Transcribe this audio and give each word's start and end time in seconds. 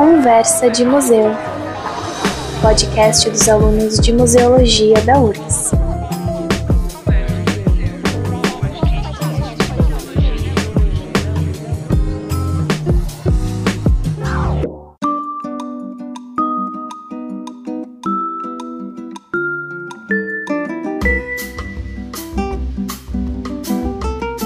Conversa 0.00 0.70
de 0.70 0.82
Museu, 0.82 1.26
podcast 2.62 3.28
dos 3.28 3.46
alunos 3.46 4.00
de 4.00 4.14
Museologia 4.14 4.98
da 5.02 5.20
URGS. 5.20 5.72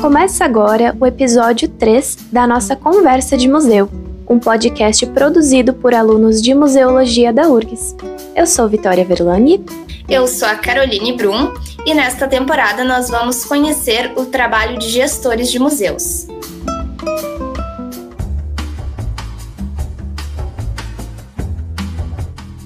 Começa 0.01 0.45
agora 0.45 0.97
o 0.99 1.07
episódio 1.07 1.69
3 1.69 2.19
da 2.33 2.45
nossa 2.45 2.75
Conversa 2.75 3.37
de 3.37 3.49
Museu, 3.49 3.89
um 4.29 4.39
podcast 4.39 5.07
produzido 5.07 5.75
por 5.75 5.95
alunos 5.95 6.41
de 6.41 6.55
Museologia 6.55 7.33
da 7.33 7.49
URGS. 7.49 7.97
Eu 8.35 8.47
sou 8.47 8.69
Vitória 8.69 9.05
Verlani. 9.05 9.65
Eu 10.09 10.27
sou 10.27 10.49
a 10.49 10.55
Caroline 10.55 11.13
Brum 11.13 11.53
e 11.87 11.95
nesta 11.95 12.27
temporada 12.29 12.85
nós 12.85 13.09
vamos 13.09 13.45
conhecer 13.45 14.13
o 14.17 14.27
trabalho 14.27 14.79
de 14.79 14.89
gestores 14.89 15.51
de 15.51 15.59
museus. 15.59 16.27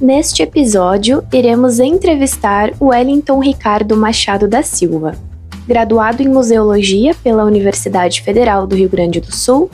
Neste 0.00 0.42
episódio, 0.42 1.24
iremos 1.32 1.80
entrevistar 1.80 2.72
o 2.78 2.86
Wellington 2.86 3.40
Ricardo 3.40 3.96
Machado 3.96 4.46
da 4.46 4.62
Silva 4.62 5.16
graduado 5.68 6.22
em 6.22 6.28
Museologia 6.28 7.14
pela 7.22 7.44
Universidade 7.44 8.22
Federal 8.22 8.66
do 8.66 8.74
Rio 8.74 8.88
Grande 8.88 9.20
do 9.20 9.30
Sul, 9.30 9.70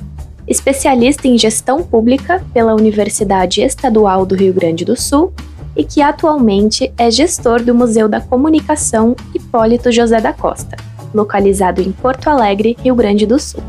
especialista 0.46 1.26
em 1.26 1.38
Gestão 1.38 1.82
Pública 1.82 2.44
pela 2.52 2.74
Universidade 2.74 3.62
Estadual 3.62 4.26
do 4.26 4.34
Rio 4.34 4.52
Grande 4.52 4.84
do 4.84 4.96
Sul 4.96 5.32
e 5.76 5.84
que 5.84 6.00
atualmente 6.00 6.92
é 6.96 7.10
gestor 7.10 7.62
do 7.62 7.74
Museu 7.74 8.08
da 8.08 8.20
Comunicação 8.20 9.16
Hipólito 9.34 9.90
José 9.90 10.20
da 10.20 10.32
Costa, 10.32 10.76
localizado 11.12 11.80
em 11.80 11.90
Porto 11.90 12.28
Alegre, 12.28 12.76
Rio 12.82 12.94
Grande 12.94 13.26
do 13.26 13.38
Sul. 13.38 13.62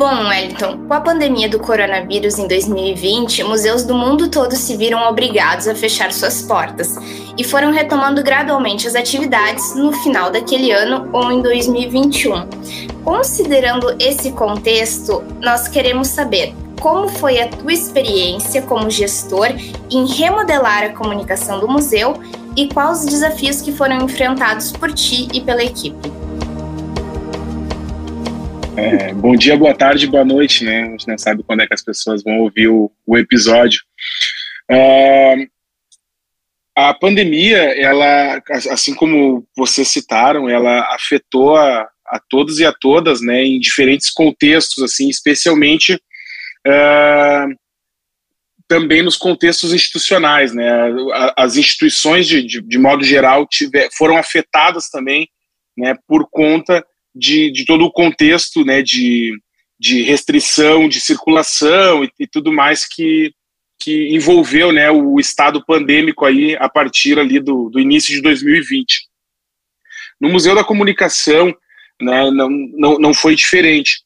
Bom, 0.00 0.28
Wellington, 0.28 0.78
com 0.88 0.94
a 0.94 1.00
pandemia 1.02 1.46
do 1.46 1.58
coronavírus 1.58 2.38
em 2.38 2.48
2020, 2.48 3.44
museus 3.44 3.84
do 3.84 3.94
mundo 3.94 4.30
todo 4.30 4.56
se 4.56 4.74
viram 4.74 5.06
obrigados 5.06 5.68
a 5.68 5.74
fechar 5.74 6.10
suas 6.10 6.40
portas 6.40 6.96
e 7.40 7.44
foram 7.44 7.72
retomando 7.72 8.22
gradualmente 8.22 8.86
as 8.86 8.94
atividades 8.94 9.74
no 9.74 9.92
final 10.02 10.30
daquele 10.30 10.70
ano 10.72 11.08
ou 11.10 11.32
em 11.32 11.40
2021. 11.40 12.46
Considerando 13.02 13.96
esse 13.98 14.30
contexto, 14.32 15.22
nós 15.40 15.66
queremos 15.66 16.08
saber 16.08 16.52
como 16.78 17.08
foi 17.08 17.40
a 17.40 17.48
tua 17.48 17.72
experiência 17.72 18.60
como 18.60 18.90
gestor 18.90 19.46
em 19.90 20.06
remodelar 20.06 20.82
a 20.84 20.88
comunicação 20.90 21.58
do 21.58 21.66
museu 21.66 22.20
e 22.54 22.68
quais 22.68 23.04
os 23.04 23.06
desafios 23.06 23.62
que 23.62 23.72
foram 23.72 24.04
enfrentados 24.04 24.70
por 24.70 24.92
ti 24.92 25.26
e 25.32 25.40
pela 25.40 25.64
equipe. 25.64 26.12
É, 28.76 29.14
bom 29.14 29.34
dia, 29.34 29.56
boa 29.56 29.74
tarde, 29.74 30.06
boa 30.06 30.26
noite, 30.26 30.62
né? 30.62 30.82
A 30.82 30.90
gente 30.90 31.08
não 31.08 31.16
sabe 31.16 31.42
quando 31.42 31.60
é 31.60 31.66
que 31.66 31.72
as 31.72 31.82
pessoas 31.82 32.22
vão 32.22 32.40
ouvir 32.40 32.68
o, 32.68 32.92
o 33.06 33.16
episódio. 33.16 33.80
Uh, 34.70 35.48
a 36.88 36.94
pandemia, 36.94 37.58
ela, 37.78 38.42
assim 38.70 38.94
como 38.94 39.46
vocês 39.56 39.88
citaram, 39.88 40.48
ela 40.48 40.94
afetou 40.94 41.56
a, 41.56 41.88
a 42.06 42.20
todos 42.28 42.58
e 42.58 42.64
a 42.64 42.72
todas, 42.72 43.20
né, 43.20 43.44
em 43.44 43.60
diferentes 43.60 44.10
contextos, 44.10 44.82
assim, 44.82 45.08
especialmente 45.08 45.94
uh, 46.66 47.54
também 48.68 49.02
nos 49.02 49.16
contextos 49.16 49.72
institucionais, 49.72 50.54
né? 50.54 50.70
As 51.36 51.56
instituições, 51.56 52.28
de, 52.28 52.40
de, 52.42 52.60
de 52.60 52.78
modo 52.78 53.02
geral, 53.02 53.46
tiver, 53.46 53.88
foram 53.96 54.16
afetadas 54.16 54.88
também, 54.88 55.28
né, 55.76 55.96
por 56.06 56.28
conta 56.30 56.84
de, 57.14 57.50
de 57.50 57.64
todo 57.64 57.84
o 57.84 57.92
contexto 57.92 58.64
né, 58.64 58.82
de, 58.82 59.32
de 59.78 60.02
restrição 60.02 60.88
de 60.88 61.00
circulação 61.00 62.04
e, 62.04 62.10
e, 62.20 62.26
tudo 62.26 62.52
mais 62.52 62.86
que, 62.86 63.32
que 63.80 64.14
envolveu 64.14 64.70
né, 64.70 64.90
o 64.90 65.18
estado 65.18 65.64
pandêmico 65.64 66.26
aí 66.26 66.54
a 66.56 66.68
partir 66.68 67.18
ali 67.18 67.40
do, 67.40 67.70
do 67.70 67.80
início 67.80 68.14
de 68.14 68.20
2020. 68.20 69.08
No 70.20 70.28
Museu 70.28 70.54
da 70.54 70.62
Comunicação 70.62 71.54
né, 72.00 72.30
não, 72.30 72.50
não, 72.50 72.98
não 72.98 73.14
foi 73.14 73.34
diferente. 73.34 74.02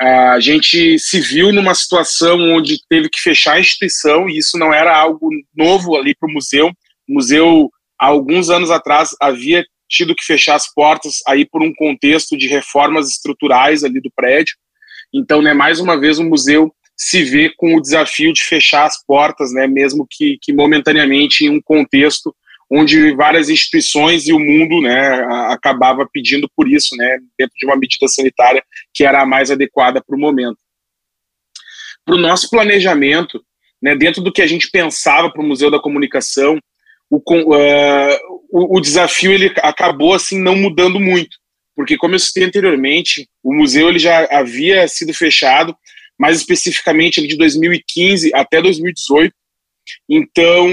A 0.00 0.38
gente 0.38 0.96
se 1.00 1.20
viu 1.20 1.52
numa 1.52 1.74
situação 1.74 2.38
onde 2.52 2.80
teve 2.88 3.08
que 3.08 3.20
fechar 3.20 3.54
a 3.54 3.60
instituição 3.60 4.28
e 4.28 4.38
isso 4.38 4.56
não 4.56 4.72
era 4.72 4.96
algo 4.96 5.28
novo 5.54 5.96
ali 5.96 6.14
para 6.14 6.28
o 6.28 6.32
museu. 6.32 6.68
O 7.08 7.14
museu, 7.14 7.68
há 8.00 8.06
alguns 8.06 8.48
anos 8.48 8.70
atrás, 8.70 9.16
havia 9.20 9.66
tido 9.88 10.14
que 10.14 10.24
fechar 10.24 10.54
as 10.54 10.72
portas 10.72 11.18
aí 11.26 11.44
por 11.44 11.62
um 11.62 11.74
contexto 11.74 12.36
de 12.36 12.46
reformas 12.46 13.08
estruturais 13.08 13.82
ali 13.82 14.00
do 14.00 14.12
prédio. 14.14 14.54
Então, 15.12 15.42
né, 15.42 15.52
mais 15.52 15.80
uma 15.80 15.98
vez 15.98 16.20
o 16.20 16.24
museu 16.24 16.72
se 16.98 17.22
vê 17.22 17.50
com 17.56 17.76
o 17.76 17.80
desafio 17.80 18.32
de 18.32 18.42
fechar 18.42 18.84
as 18.84 19.02
portas, 19.04 19.52
né, 19.52 19.68
mesmo 19.68 20.04
que, 20.10 20.36
que 20.42 20.52
momentaneamente 20.52 21.44
em 21.44 21.50
um 21.50 21.62
contexto 21.62 22.34
onde 22.70 23.14
várias 23.14 23.48
instituições 23.48 24.26
e 24.26 24.32
o 24.32 24.38
mundo, 24.38 24.82
né, 24.82 25.24
acabava 25.48 26.06
pedindo 26.12 26.50
por 26.54 26.68
isso, 26.68 26.96
né, 26.96 27.18
dentro 27.38 27.54
de 27.56 27.64
uma 27.64 27.76
medida 27.76 28.06
sanitária 28.08 28.62
que 28.92 29.04
era 29.04 29.22
a 29.22 29.26
mais 29.26 29.50
adequada 29.50 30.02
para 30.04 30.16
o 30.16 30.20
momento. 30.20 30.58
Para 32.04 32.16
o 32.16 32.18
nosso 32.18 32.50
planejamento, 32.50 33.42
né, 33.80 33.94
dentro 33.94 34.20
do 34.20 34.32
que 34.32 34.42
a 34.42 34.46
gente 34.46 34.70
pensava 34.70 35.30
para 35.30 35.40
o 35.40 35.46
Museu 35.46 35.70
da 35.70 35.78
Comunicação, 35.78 36.58
o, 37.08 37.16
uh, 37.16 38.18
o, 38.50 38.76
o, 38.76 38.80
desafio 38.80 39.32
ele 39.32 39.54
acabou 39.62 40.12
assim 40.12 40.38
não 40.38 40.54
mudando 40.54 41.00
muito, 41.00 41.38
porque 41.74 41.96
como 41.96 42.14
eu 42.14 42.18
citei 42.18 42.44
anteriormente, 42.44 43.26
o 43.42 43.54
museu 43.54 43.88
ele 43.88 43.98
já 43.98 44.26
havia 44.30 44.86
sido 44.88 45.14
fechado, 45.14 45.74
mais 46.18 46.38
especificamente 46.38 47.26
de 47.26 47.36
2015 47.36 48.34
até 48.34 48.60
2018. 48.60 49.34
Então 50.08 50.68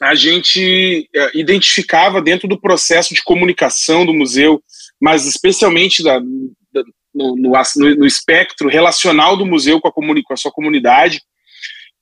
a 0.00 0.14
gente 0.14 1.08
uh, 1.14 1.38
identificava 1.38 2.20
dentro 2.20 2.46
do 2.46 2.60
processo 2.60 3.14
de 3.14 3.22
comunicação 3.22 4.04
do 4.04 4.12
museu, 4.12 4.62
mas 5.00 5.26
especialmente 5.26 6.02
da, 6.02 6.18
da, 6.18 6.82
no, 7.14 7.34
no, 7.36 7.96
no, 7.96 8.06
espectro 8.06 8.68
relacional 8.68 9.36
do 9.36 9.46
museu 9.46 9.80
com 9.80 9.88
a, 9.88 9.92
com 9.92 10.32
a 10.32 10.36
sua 10.36 10.52
comunidade, 10.52 11.22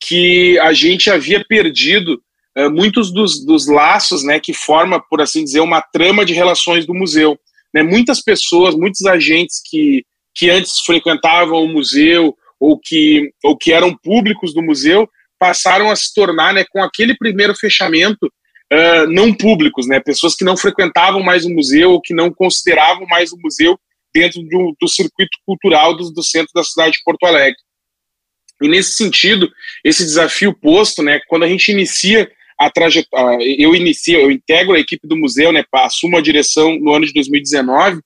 que 0.01 0.59
a 0.59 0.73
gente 0.73 1.09
havia 1.09 1.45
perdido 1.45 2.21
uh, 2.59 2.71
muitos 2.71 3.13
dos, 3.13 3.45
dos, 3.45 3.69
laços 3.69 4.25
né, 4.25 4.41
que 4.41 4.53
forma, 4.53 5.01
por 5.09 5.21
assim 5.21 5.45
dizer, 5.45 5.61
uma 5.61 5.81
trama 5.81 6.25
de 6.25 6.35
relações 6.35 6.87
do 6.87 6.95
museu. 6.95 7.39
Né? 7.73 7.83
Muitas 7.83 8.21
pessoas, 8.21 8.75
muitos 8.75 9.05
agentes 9.07 9.63
que, 9.65 10.05
que 10.35 10.51
antes 10.51 10.81
frequentavam 10.81 11.63
o 11.63 11.69
museu 11.69 12.37
ou 12.59 12.79
que, 12.79 13.33
ou 13.43 13.57
que 13.57 13.73
eram 13.73 13.97
públicos 13.97 14.55
do 14.55 14.63
museu 14.63 15.09
passaram 15.39 15.91
a 15.91 15.97
se 15.97 16.13
tornar, 16.15 16.55
né, 16.55 16.65
com 16.71 16.83
aquele 16.83 17.17
primeiro 17.17 17.55
fechamento, 17.55 18.27
uh, 18.73 19.07
não 19.09 19.35
públicos, 19.35 19.87
né, 19.87 20.01
pessoas 20.01 20.35
que 20.35 20.45
não 20.45 20.57
frequentavam 20.57 21.23
mais 21.23 21.45
o 21.45 21.51
museu 21.51 21.93
ou 21.93 22.01
que 22.01 22.15
não 22.15 22.33
consideravam 22.33 23.07
mais 23.07 23.33
o 23.33 23.39
museu 23.39 23.79
dentro 24.15 24.43
do, 24.43 24.77
do 24.81 24.89
circuito 24.89 25.37
cultural 25.45 25.97
do, 25.97 26.11
do 26.11 26.23
centro 26.23 26.51
da 26.55 26.63
cidade 26.63 26.93
de 26.93 27.03
Porto 27.05 27.25
Alegre. 27.25 27.59
E 28.63 28.69
nesse 28.69 28.93
sentido, 28.93 29.51
esse 29.85 30.05
desafio 30.05 30.55
posto, 30.55 31.03
né, 31.03 31.21
quando 31.29 31.43
a 31.43 31.49
gente 31.49 31.73
inicia 31.73 32.31
a 32.59 32.71
trajetória. 32.71 33.45
Eu 33.59 33.75
inicio, 33.75 34.19
eu 34.19 34.31
integro 34.31 34.75
a 34.75 34.79
equipe 34.79 35.07
do 35.07 35.17
museu, 35.17 35.53
né? 35.53 35.65
Assumo 35.73 36.17
a 36.17 36.23
direção 36.23 36.79
no 36.79 36.93
ano 36.93 37.07
de 37.07 37.13
2019. 37.13 38.01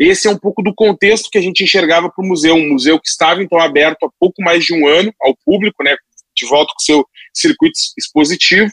Esse 0.00 0.26
é 0.26 0.30
um 0.30 0.38
pouco 0.38 0.62
do 0.62 0.74
contexto 0.74 1.28
que 1.30 1.36
a 1.36 1.42
gente 1.42 1.62
enxergava 1.62 2.10
para 2.10 2.24
o 2.24 2.26
museu, 2.26 2.54
um 2.54 2.70
museu 2.70 2.98
que 2.98 3.06
estava 3.06 3.42
então 3.42 3.58
aberto 3.60 4.06
há 4.06 4.08
pouco 4.18 4.42
mais 4.42 4.64
de 4.64 4.72
um 4.72 4.88
ano 4.88 5.12
ao 5.20 5.36
público, 5.44 5.84
né? 5.84 5.94
De 6.34 6.46
volta 6.46 6.72
com 6.72 6.80
seu 6.80 7.06
circuito 7.34 7.78
expositivo 7.98 8.70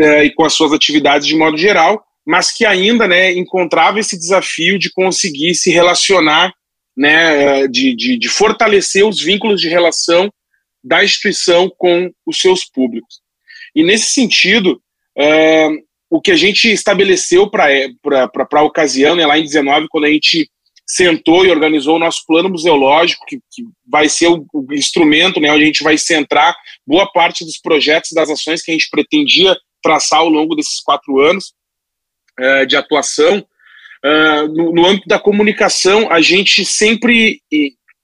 eh, 0.00 0.24
e 0.24 0.34
com 0.34 0.46
as 0.46 0.54
suas 0.54 0.72
atividades 0.72 1.26
de 1.26 1.36
modo 1.36 1.58
geral, 1.58 2.02
mas 2.26 2.50
que 2.50 2.64
ainda, 2.64 3.06
né? 3.06 3.30
Encontrava 3.32 4.00
esse 4.00 4.16
desafio 4.16 4.78
de 4.78 4.90
conseguir 4.90 5.54
se 5.54 5.70
relacionar, 5.70 6.50
né? 6.96 7.68
De, 7.68 7.94
de, 7.94 8.18
de 8.18 8.28
fortalecer 8.30 9.04
os 9.04 9.20
vínculos 9.20 9.60
de 9.60 9.68
relação 9.68 10.32
da 10.82 11.04
instituição 11.04 11.70
com 11.76 12.10
os 12.26 12.40
seus 12.40 12.64
públicos. 12.64 13.20
E 13.74 13.84
nesse 13.84 14.12
sentido, 14.12 14.80
uh, 15.18 15.87
o 16.10 16.20
que 16.20 16.30
a 16.30 16.36
gente 16.36 16.70
estabeleceu 16.70 17.50
para 17.50 17.68
a 18.52 18.62
ocasião, 18.62 19.14
né, 19.14 19.26
lá 19.26 19.38
em 19.38 19.42
19, 19.42 19.88
quando 19.88 20.04
a 20.04 20.10
gente 20.10 20.50
sentou 20.86 21.44
e 21.44 21.50
organizou 21.50 21.96
o 21.96 21.98
nosso 21.98 22.24
plano 22.26 22.48
museológico, 22.48 23.26
que, 23.26 23.38
que 23.50 23.62
vai 23.86 24.08
ser 24.08 24.28
o, 24.28 24.46
o, 24.52 24.72
instrumento 24.72 25.38
né, 25.38 25.52
onde 25.52 25.62
a 25.62 25.66
gente 25.66 25.84
vai 25.84 25.98
centrar 25.98 26.56
boa 26.86 27.10
parte 27.12 27.44
dos 27.44 27.58
projetos, 27.58 28.12
das 28.12 28.30
ações 28.30 28.62
que 28.62 28.70
a 28.70 28.74
gente 28.74 28.88
pretendia 28.88 29.54
traçar 29.82 30.20
ao 30.20 30.30
longo 30.30 30.56
desses 30.56 30.80
quatro 30.80 31.20
anos 31.20 31.52
uh, 32.40 32.66
de 32.66 32.74
atuação, 32.74 33.46
uh, 34.04 34.48
no, 34.48 34.72
no, 34.72 34.86
âmbito 34.86 35.06
da 35.06 35.18
comunicação, 35.18 36.10
a 36.10 36.22
gente 36.22 36.64
sempre 36.64 37.42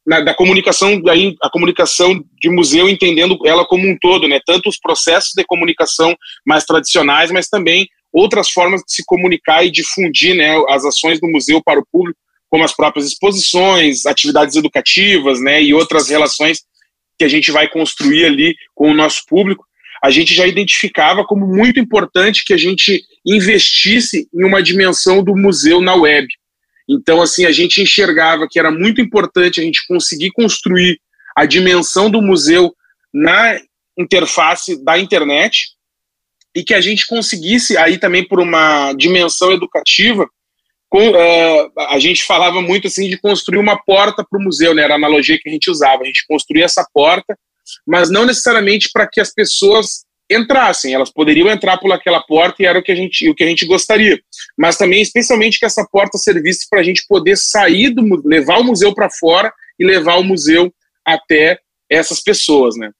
na, 0.06 0.20
da 0.20 0.34
comunicação, 0.34 1.00
daí 1.00 1.34
a 1.42 1.50
comunicação 1.50 2.22
de 2.40 2.50
museu 2.50 2.88
entendendo 2.88 3.38
ela 3.44 3.64
como 3.64 3.88
um 3.88 3.96
todo, 3.98 4.28
né? 4.28 4.40
Tanto 4.44 4.68
os 4.68 4.78
processos 4.78 5.32
de 5.34 5.44
comunicação 5.44 6.14
mais 6.46 6.64
tradicionais, 6.64 7.30
mas 7.30 7.48
também 7.48 7.88
outras 8.14 8.48
formas 8.50 8.82
de 8.82 8.92
se 8.92 9.04
comunicar 9.04 9.66
e 9.66 9.70
difundir, 9.70 10.36
né, 10.36 10.56
as 10.68 10.84
ações 10.84 11.20
do 11.20 11.28
museu 11.28 11.60
para 11.60 11.80
o 11.80 11.86
público, 11.90 12.18
como 12.48 12.62
as 12.62 12.72
próprias 12.72 13.06
exposições, 13.06 14.06
atividades 14.06 14.54
educativas, 14.54 15.40
né, 15.40 15.60
e 15.60 15.74
outras 15.74 16.08
relações 16.08 16.60
que 17.18 17.24
a 17.24 17.28
gente 17.28 17.50
vai 17.50 17.68
construir 17.68 18.24
ali 18.24 18.54
com 18.72 18.88
o 18.90 18.94
nosso 18.94 19.26
público. 19.26 19.66
A 20.00 20.10
gente 20.10 20.32
já 20.32 20.46
identificava 20.46 21.24
como 21.24 21.46
muito 21.46 21.80
importante 21.80 22.44
que 22.44 22.52
a 22.52 22.56
gente 22.56 23.02
investisse 23.26 24.28
em 24.32 24.44
uma 24.44 24.62
dimensão 24.62 25.24
do 25.24 25.34
museu 25.36 25.80
na 25.80 25.94
web. 25.94 26.28
Então, 26.88 27.22
assim, 27.22 27.44
a 27.46 27.52
gente 27.52 27.80
enxergava 27.80 28.46
que 28.50 28.58
era 28.58 28.70
muito 28.70 29.00
importante 29.00 29.60
a 29.60 29.64
gente 29.64 29.86
conseguir 29.86 30.30
construir 30.32 31.00
a 31.36 31.46
dimensão 31.46 32.10
do 32.10 32.20
museu 32.20 32.74
na 33.12 33.58
interface 33.98 34.82
da 34.84 34.98
internet 34.98 35.68
e 36.54 36.62
que 36.62 36.74
a 36.74 36.80
gente 36.80 37.06
conseguisse 37.06 37.76
aí 37.76 37.98
também 37.98 38.26
por 38.26 38.40
uma 38.40 38.92
dimensão 38.92 39.52
educativa 39.52 40.28
com, 40.94 41.10
uh, 41.10 41.72
a 41.88 41.98
gente 41.98 42.22
falava 42.22 42.62
muito 42.62 42.86
assim 42.86 43.08
de 43.08 43.18
construir 43.18 43.58
uma 43.58 43.76
porta 43.82 44.24
para 44.24 44.38
o 44.38 44.42
museu, 44.42 44.72
né? 44.72 44.82
Era 44.82 44.94
a 44.94 44.96
analogia 44.96 45.36
que 45.40 45.48
a 45.48 45.52
gente 45.52 45.68
usava. 45.68 46.02
A 46.02 46.06
gente 46.06 46.24
construía 46.24 46.66
essa 46.66 46.86
porta, 46.94 47.36
mas 47.84 48.10
não 48.10 48.24
necessariamente 48.24 48.88
para 48.92 49.08
que 49.08 49.20
as 49.20 49.34
pessoas 49.34 50.03
entrassem, 50.30 50.94
elas 50.94 51.12
poderiam 51.12 51.48
entrar 51.48 51.78
por 51.78 51.92
aquela 51.92 52.20
porta 52.20 52.62
e 52.62 52.66
era 52.66 52.78
o 52.78 52.82
que 52.82 52.92
a 52.92 52.94
gente, 52.94 53.28
o 53.28 53.34
que 53.34 53.44
a 53.44 53.46
gente 53.46 53.66
gostaria. 53.66 54.18
Mas 54.56 54.76
também, 54.76 55.02
especialmente, 55.02 55.58
que 55.58 55.66
essa 55.66 55.86
porta 55.90 56.18
servisse 56.18 56.66
para 56.68 56.80
a 56.80 56.82
gente 56.82 57.04
poder 57.06 57.36
sair 57.36 57.90
do 57.90 58.02
levar 58.26 58.58
o 58.58 58.64
museu 58.64 58.94
para 58.94 59.10
fora 59.10 59.52
e 59.78 59.84
levar 59.84 60.16
o 60.16 60.24
museu 60.24 60.72
até 61.04 61.58
essas 61.90 62.20
pessoas, 62.20 62.76
né? 62.76 62.90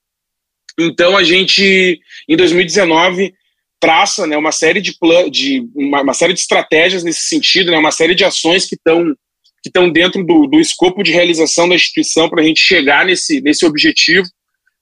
Então 0.79 1.17
a 1.17 1.23
gente, 1.23 2.00
em 2.29 2.37
2019, 2.37 3.32
traça 3.81 4.26
né, 4.26 4.37
uma 4.37 4.53
série 4.53 4.81
de, 4.81 4.97
de 5.31 5.62
uma, 5.75 6.03
uma, 6.03 6.15
série 6.15 6.32
de 6.32 6.41
estratégias 6.41 7.05
nesse 7.05 7.29
sentido, 7.29 7.71
né, 7.71 7.79
uma 7.79 7.93
série 7.93 8.15
de 8.15 8.25
ações 8.25 8.67
que 8.67 8.75
estão 8.75 9.15
que 9.62 9.71
estão 9.71 9.91
dentro 9.91 10.23
do, 10.23 10.47
do 10.47 10.61
escopo 10.61 11.03
de 11.03 11.11
realização 11.11 11.67
da 11.67 11.75
instituição 11.75 12.29
para 12.29 12.43
a 12.43 12.44
gente 12.44 12.61
chegar 12.61 13.06
nesse, 13.06 13.41
nesse 13.41 13.65
objetivo. 13.65 14.26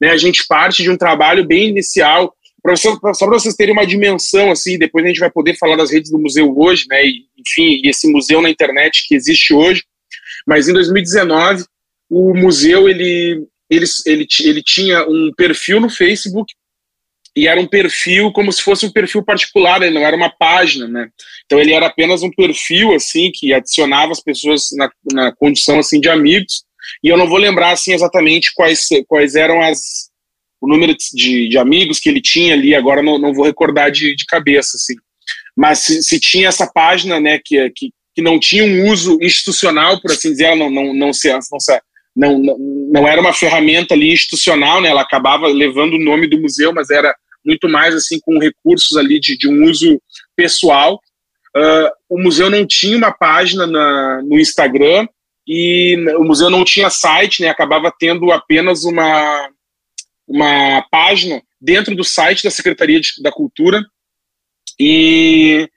Né, 0.03 0.11
a 0.11 0.17
gente 0.17 0.45
parte 0.49 0.83
de 0.83 0.91
um 0.91 0.97
trabalho 0.97 1.47
bem 1.47 1.69
inicial, 1.69 2.35
pra 2.61 2.75
só 2.75 2.97
para 2.97 3.13
vocês 3.13 3.55
terem 3.55 3.73
uma 3.73 3.87
dimensão, 3.87 4.51
assim, 4.51 4.77
depois 4.77 5.05
a 5.05 5.09
gente 5.09 5.21
vai 5.21 5.31
poder 5.31 5.57
falar 5.57 5.77
das 5.77 5.93
redes 5.93 6.11
do 6.11 6.19
museu 6.19 6.53
hoje, 6.59 6.87
né, 6.89 7.07
e, 7.07 7.27
enfim, 7.39 7.81
e 7.85 7.89
esse 7.89 8.11
museu 8.11 8.43
na 8.43 8.51
internet 8.51 9.07
que 9.07 9.15
existe 9.15 9.55
hoje. 9.55 9.85
Mas 10.45 10.69
em 10.69 10.73
2019, 10.73 11.65
o 12.11 12.35
museu 12.35 12.89
ele, 12.89 13.47
ele, 13.71 13.87
ele, 14.05 14.27
ele 14.41 14.61
tinha 14.61 15.07
um 15.09 15.31
perfil 15.37 15.81
no 15.81 15.89
Facebook 15.89 16.53
e 17.37 17.47
era 17.47 17.61
um 17.61 17.67
perfil 17.69 18.33
como 18.33 18.53
se 18.53 18.61
fosse 18.61 18.85
um 18.85 18.91
perfil 18.91 19.25
particular, 19.25 19.83
ele 19.83 19.95
não 19.95 20.05
era 20.05 20.17
uma 20.17 20.31
página, 20.31 20.89
né? 20.89 21.11
Então 21.47 21.61
ele 21.61 21.73
era 21.73 21.87
apenas 21.87 22.25
um 22.25 22.31
perfil 22.31 22.93
assim 22.93 23.31
que 23.33 23.55
adicionava 23.55 24.11
as 24.11 24.21
pessoas 24.21 24.71
na, 24.73 24.91
na 25.13 25.33
condição 25.37 25.79
assim 25.79 26.01
de 26.01 26.09
amigos. 26.09 26.65
E 27.03 27.09
eu 27.09 27.17
não 27.17 27.29
vou 27.29 27.39
lembrar 27.39 27.73
assim 27.73 27.93
exatamente 27.93 28.53
quais 28.55 28.89
quais 29.07 29.35
eram 29.35 29.61
as 29.63 30.11
o 30.61 30.69
número 30.69 30.95
de, 31.13 31.49
de 31.49 31.59
amigos 31.59 31.99
que 31.99 32.09
ele 32.09 32.21
tinha 32.21 32.55
ali. 32.55 32.75
Agora 32.75 33.03
não, 33.03 33.19
não 33.19 33.35
vou 33.35 33.45
recordar 33.45 33.91
de, 33.91 34.15
de 34.15 34.25
cabeça 34.27 34.77
assim. 34.77 34.95
Mas 35.57 35.81
se, 35.81 36.03
se 36.03 36.21
tinha 36.21 36.49
essa 36.49 36.67
página, 36.67 37.19
né, 37.21 37.41
que, 37.45 37.71
que 37.71 37.91
que 38.15 38.23
não 38.23 38.39
tinha 38.39 38.65
um 38.65 38.91
uso 38.91 39.19
institucional, 39.21 40.01
por 40.01 40.11
assim 40.11 40.31
dizer, 40.31 40.45
ela 40.45 40.57
não 40.57 40.71
não 40.71 40.95
não 40.95 41.13
se, 41.13 41.33
não 41.33 41.61
se 41.61 41.81
não, 42.15 42.39
não, 42.39 42.57
não 42.59 43.09
era 43.09 43.21
uma 43.21 43.33
ferramenta 43.33 43.95
ali 43.95 44.13
institucional, 44.13 44.81
né? 44.81 44.91
Ela 44.91 45.01
acabava 45.01 45.47
levando 45.47 45.95
o 45.95 46.03
nome 46.03 46.27
do 46.27 46.39
museu, 46.41 46.73
mas 46.73 46.91
era 46.91 47.15
muito 47.45 47.69
mais 47.69 47.95
assim 47.95 48.19
com 48.21 48.39
recursos 48.39 48.97
ali 48.97 49.19
de, 49.19 49.37
de 49.37 49.49
um 49.49 49.65
uso 49.65 50.01
pessoal. 50.37 51.01
Uh, 51.57 51.91
o 52.09 52.19
museu 52.21 52.51
não 52.51 52.67
tinha 52.67 52.97
uma 52.97 53.13
página 53.13 53.67
na, 53.67 54.23
no 54.23 54.39
Instagram 54.39 55.07
e 55.55 55.97
o 56.17 56.25
museu 56.25 56.49
não 56.49 56.65
tinha 56.65 56.89
site, 56.89 57.43
né? 57.43 57.49
Acabava 57.49 57.93
tendo 57.99 58.33
apenas 58.33 58.85
uma 58.85 59.51
uma 60.27 60.81
página 60.91 61.43
dentro 61.61 61.95
do 61.95 62.03
site 62.03 62.43
da 62.43 62.51
Secretaria 62.51 62.99
de, 62.99 63.23
da 63.23 63.31
Cultura 63.31 63.85
e, 64.81 65.69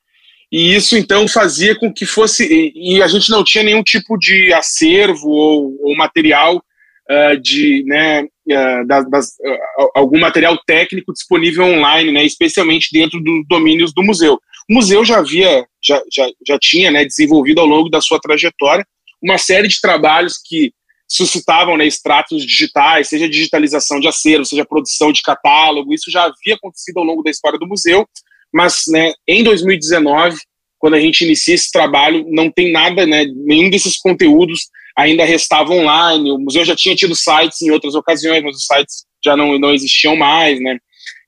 e 0.50 0.74
isso 0.74 0.95
então 0.95 1.27
fazia 1.27 1.77
com 1.77 1.94
que 1.94 2.06
fosse 2.06 2.45
e, 2.45 2.95
e 2.95 3.04
a 3.04 3.07
gente 3.07 3.30
não 3.30 3.44
tinha 3.44 3.66
nenhum 3.66 3.83
tipo 3.83 4.18
de 4.18 4.54
acervo 4.54 5.27
ou, 5.27 5.77
ou 5.81 5.98
material 5.98 6.56
uh, 6.56 7.42
de 7.42 7.83
né, 7.86 8.24
uh, 8.24 8.88
das, 8.88 9.10
das, 9.10 9.27
uh, 9.27 9.89
algum 9.94 10.19
material 10.19 10.57
técnico 10.66 11.12
disponível 11.12 11.66
online, 11.66 12.13
né, 12.13 12.24
especialmente 12.24 12.89
dentro 12.94 13.19
dos 13.22 13.45
domínios 13.48 13.94
do 13.94 14.04
museu. 14.04 14.39
O 14.69 14.74
museu 14.74 15.04
já 15.04 15.18
havia, 15.18 15.66
já, 15.83 16.01
já, 16.10 16.30
já 16.48 16.57
tinha 16.60 16.92
né, 16.92 17.04
desenvolvido 17.04 17.60
ao 17.60 17.68
longo 17.68 17.89
da 17.89 18.00
sua 18.00 18.19
trajetória 18.22 18.86
uma 19.25 19.38
série 19.38 19.68
de 19.68 19.81
trabalhos 19.81 20.36
que 20.44 20.72
suscitavam 21.07 21.77
né, 21.77 21.86
extratos 21.86 22.45
digitais, 22.45 23.10
seja 23.10 23.30
digitalização 23.30 24.00
de 24.00 24.07
acervo, 24.07 24.45
seja 24.45 24.66
produção 24.66 25.12
de 25.12 25.22
catálogo, 25.22 25.94
isso 25.94 26.10
já 26.10 26.24
havia 26.24 26.56
acontecido 26.56 26.98
ao 26.98 27.06
longo 27.06 27.24
da 27.24 27.31
história 27.31 27.60
do 27.60 27.68
museu, 27.68 28.07
mas 28.54 28.83
né, 28.88 29.13
em 29.27 29.44
2019, 29.44 30.38
quando 30.80 30.95
a 30.95 31.00
gente 31.00 31.24
inicia 31.24 31.56
esse 31.56 31.72
trabalho, 31.72 32.25
não 32.30 32.51
tem 32.51 32.72
nada, 32.72 33.06
né, 33.06 33.25
nenhum 33.45 33.69
desses 33.69 33.98
conteúdos 33.98 34.69
ainda 34.95 35.25
restava 35.25 35.74
online. 35.74 36.31
O 36.31 36.38
museu 36.38 36.63
já 36.63 36.75
tinha 36.75 36.95
tido 36.95 37.16
sites 37.16 37.62
em 37.62 37.72
outras 37.72 37.95
ocasiões, 37.95 38.42
mas 38.44 38.56
os 38.56 38.66
sites 38.66 39.06
já 39.24 39.36
não, 39.36 39.60
não 39.60 39.74
existiam 39.74 40.16
mais, 40.16 40.62
né? 40.62 40.77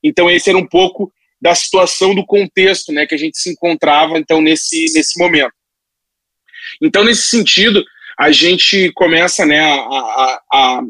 Então 0.02 0.30
esse 0.30 0.48
era 0.48 0.58
um 0.58 0.66
pouco 0.66 1.12
da 1.40 1.54
situação 1.54 2.14
do 2.14 2.24
contexto, 2.24 2.92
né, 2.92 3.06
que 3.06 3.14
a 3.14 3.18
gente 3.18 3.38
se 3.38 3.50
encontrava 3.50 4.18
então 4.18 4.40
nesse 4.40 4.86
nesse 4.94 5.18
momento. 5.18 5.52
Então 6.82 7.04
nesse 7.04 7.28
sentido 7.28 7.84
a 8.18 8.30
gente 8.32 8.90
começa, 8.94 9.46
né, 9.46 9.60
a, 9.60 9.74
a, 9.74 10.40
a 10.52 10.82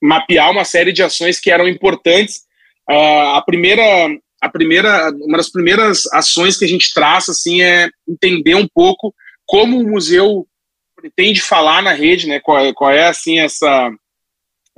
mapear 0.00 0.50
uma 0.50 0.64
série 0.64 0.92
de 0.92 1.02
ações 1.02 1.40
que 1.40 1.50
eram 1.50 1.68
importantes. 1.68 2.42
Uh, 2.88 3.36
a 3.36 3.42
primeira 3.44 3.82
a 4.40 4.48
primeira 4.48 5.10
uma 5.20 5.36
das 5.36 5.50
primeiras 5.50 6.06
ações 6.12 6.56
que 6.56 6.64
a 6.64 6.68
gente 6.68 6.94
traça 6.94 7.32
assim 7.32 7.60
é 7.60 7.90
entender 8.08 8.54
um 8.54 8.66
pouco 8.66 9.14
como 9.44 9.78
o 9.78 9.86
museu 9.86 10.46
pretende 10.96 11.40
falar 11.40 11.82
na 11.82 11.92
rede, 11.92 12.26
né? 12.26 12.40
Qual 12.40 12.58
é, 12.58 12.72
qual 12.72 12.90
é 12.90 13.08
assim 13.08 13.38
essa 13.38 13.90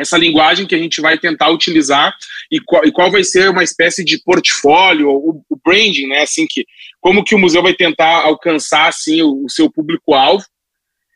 essa 0.03 0.19
linguagem 0.19 0.67
que 0.67 0.75
a 0.75 0.79
gente 0.79 1.01
vai 1.01 1.19
tentar 1.19 1.51
utilizar 1.51 2.15
e 2.51 2.61
qual, 2.61 2.85
e 2.85 2.93
qual 2.93 3.11
vai 3.11 3.25
ser 3.25 3.49
uma 3.49 3.65
espécie 3.65 4.05
de 4.05 4.23
portfólio, 4.23 5.09
o, 5.09 5.43
o, 5.49 5.57
branding, 5.65 6.07
né? 6.09 6.23
Assim 6.23 6.47
que 6.49 6.65
como 7.01 7.25
que 7.25 7.35
o 7.35 7.39
museu 7.39 7.63
vai 7.63 7.75
tentar 7.75 8.23
alcançar 8.23 8.89
assim 8.89 9.23
o, 9.23 9.45
o 9.45 9.51
seu 9.51 9.71
público-alvo 9.71 10.45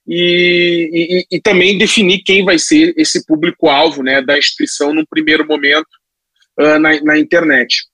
e, 0.09 1.27
e, 1.31 1.37
e, 1.37 1.41
também 1.41 1.77
definir 1.77 2.23
quem 2.23 2.45
vai 2.45 2.59
ser 2.59 2.95
esse 2.97 3.27
público-alvo, 3.27 4.03
né? 4.03 4.23
Da 4.23 4.39
instituição 4.39 4.95
num 4.95 5.05
primeiro 5.05 5.47
momento 5.47 5.89
uh, 6.59 6.79
na, 6.79 7.01
na 7.03 7.19
internet. 7.19 7.85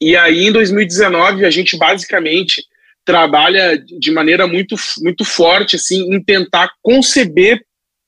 E 0.00 0.14
aí, 0.14 0.46
em 0.46 0.52
2019, 0.52 1.44
a 1.44 1.50
gente 1.50 1.76
basicamente 1.76 2.62
trabalha 3.04 3.78
de 3.78 4.10
maneira 4.10 4.46
muito, 4.46 4.74
muito 4.98 5.24
forte 5.24 5.76
assim, 5.76 6.12
em 6.12 6.22
tentar 6.22 6.70
conceber, 6.82 7.64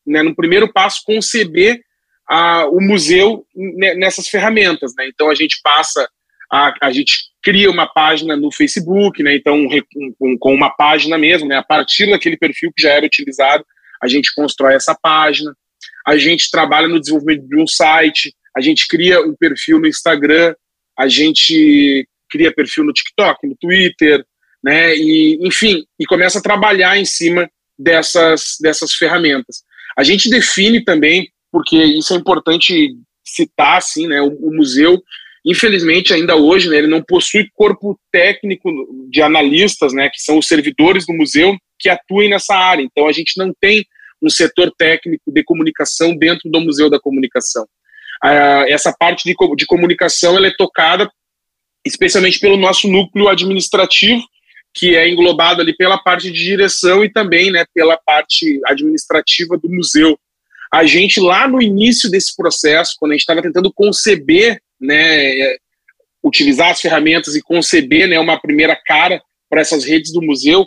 né, 0.08 0.22
no 0.22 0.34
primeiro 0.34 0.72
passo, 0.72 1.02
conceber 1.04 1.80
a, 2.28 2.66
o 2.66 2.80
museu 2.80 3.46
nessas 3.96 4.28
ferramentas. 4.28 4.92
Né? 4.96 5.08
Então 5.08 5.30
a 5.30 5.34
gente 5.34 5.60
passa, 5.62 6.08
a, 6.50 6.72
a 6.82 6.90
gente 6.90 7.14
cria 7.42 7.70
uma 7.70 7.86
página 7.86 8.36
no 8.36 8.50
Facebook, 8.52 9.22
né? 9.22 9.36
então 9.36 9.66
com, 10.18 10.38
com 10.38 10.54
uma 10.54 10.70
página 10.70 11.16
mesmo, 11.16 11.48
né? 11.48 11.56
a 11.56 11.62
partir 11.62 12.10
daquele 12.10 12.36
perfil 12.36 12.72
que 12.74 12.82
já 12.82 12.90
era 12.90 13.06
utilizado, 13.06 13.64
a 14.02 14.08
gente 14.08 14.34
constrói 14.34 14.74
essa 14.74 14.94
página, 14.94 15.54
a 16.06 16.16
gente 16.16 16.50
trabalha 16.50 16.88
no 16.88 17.00
desenvolvimento 17.00 17.46
de 17.48 17.60
um 17.60 17.66
site, 17.66 18.34
a 18.56 18.60
gente 18.60 18.86
cria 18.88 19.20
um 19.20 19.34
perfil 19.34 19.78
no 19.78 19.86
Instagram, 19.86 20.54
a 20.98 21.08
gente 21.08 22.08
cria 22.28 22.52
perfil 22.52 22.84
no 22.84 22.92
TikTok, 22.92 23.46
no 23.46 23.56
Twitter, 23.56 24.24
né? 24.62 24.94
E, 24.96 25.38
enfim, 25.42 25.84
e 25.98 26.04
começa 26.04 26.38
a 26.38 26.42
trabalhar 26.42 26.98
em 26.98 27.04
cima 27.04 27.48
dessas, 27.78 28.56
dessas 28.60 28.94
ferramentas. 28.94 29.62
A 29.98 30.04
gente 30.04 30.30
define 30.30 30.84
também, 30.84 31.28
porque 31.50 31.76
isso 31.76 32.14
é 32.14 32.16
importante 32.16 32.94
citar, 33.24 33.78
assim, 33.78 34.06
né? 34.06 34.22
O, 34.22 34.28
o 34.28 34.54
museu, 34.54 35.02
infelizmente, 35.44 36.14
ainda 36.14 36.36
hoje, 36.36 36.68
né, 36.70 36.78
ele 36.78 36.86
não 36.86 37.02
possui 37.02 37.48
corpo 37.54 37.98
técnico 38.12 38.70
de 39.10 39.20
analistas, 39.20 39.92
né, 39.92 40.08
que 40.08 40.20
são 40.20 40.38
os 40.38 40.46
servidores 40.46 41.04
do 41.06 41.12
museu 41.12 41.56
que 41.78 41.88
atuem 41.88 42.30
nessa 42.30 42.54
área. 42.54 42.82
Então, 42.82 43.06
a 43.06 43.12
gente 43.12 43.36
não 43.36 43.52
tem 43.60 43.84
um 44.22 44.30
setor 44.30 44.72
técnico 44.76 45.32
de 45.32 45.44
comunicação 45.44 46.16
dentro 46.16 46.50
do 46.50 46.60
Museu 46.60 46.90
da 46.90 46.98
Comunicação. 46.98 47.66
Ah, 48.22 48.64
essa 48.68 48.92
parte 48.92 49.22
de, 49.24 49.34
de 49.56 49.66
comunicação 49.66 50.36
ela 50.36 50.48
é 50.48 50.54
tocada 50.56 51.08
especialmente 51.86 52.38
pelo 52.38 52.56
nosso 52.56 52.88
núcleo 52.88 53.28
administrativo, 53.28 54.22
que 54.74 54.94
é 54.94 55.08
englobado 55.08 55.60
ali 55.60 55.76
pela 55.76 55.98
parte 55.98 56.30
de 56.30 56.44
direção 56.44 57.04
e 57.04 57.12
também 57.12 57.50
né, 57.50 57.64
pela 57.74 57.96
parte 57.96 58.60
administrativa 58.66 59.58
do 59.58 59.68
museu. 59.68 60.18
A 60.72 60.84
gente, 60.84 61.18
lá 61.18 61.48
no 61.48 61.62
início 61.62 62.10
desse 62.10 62.36
processo, 62.36 62.96
quando 62.98 63.12
a 63.12 63.14
gente 63.14 63.22
estava 63.22 63.42
tentando 63.42 63.72
conceber, 63.72 64.60
né, 64.80 65.56
utilizar 66.22 66.70
as 66.70 66.80
ferramentas 66.80 67.34
e 67.34 67.42
conceber 67.42 68.06
né, 68.06 68.20
uma 68.20 68.40
primeira 68.40 68.76
cara 68.76 69.20
para 69.48 69.60
essas 69.60 69.84
redes 69.84 70.12
do 70.12 70.22
museu, 70.22 70.66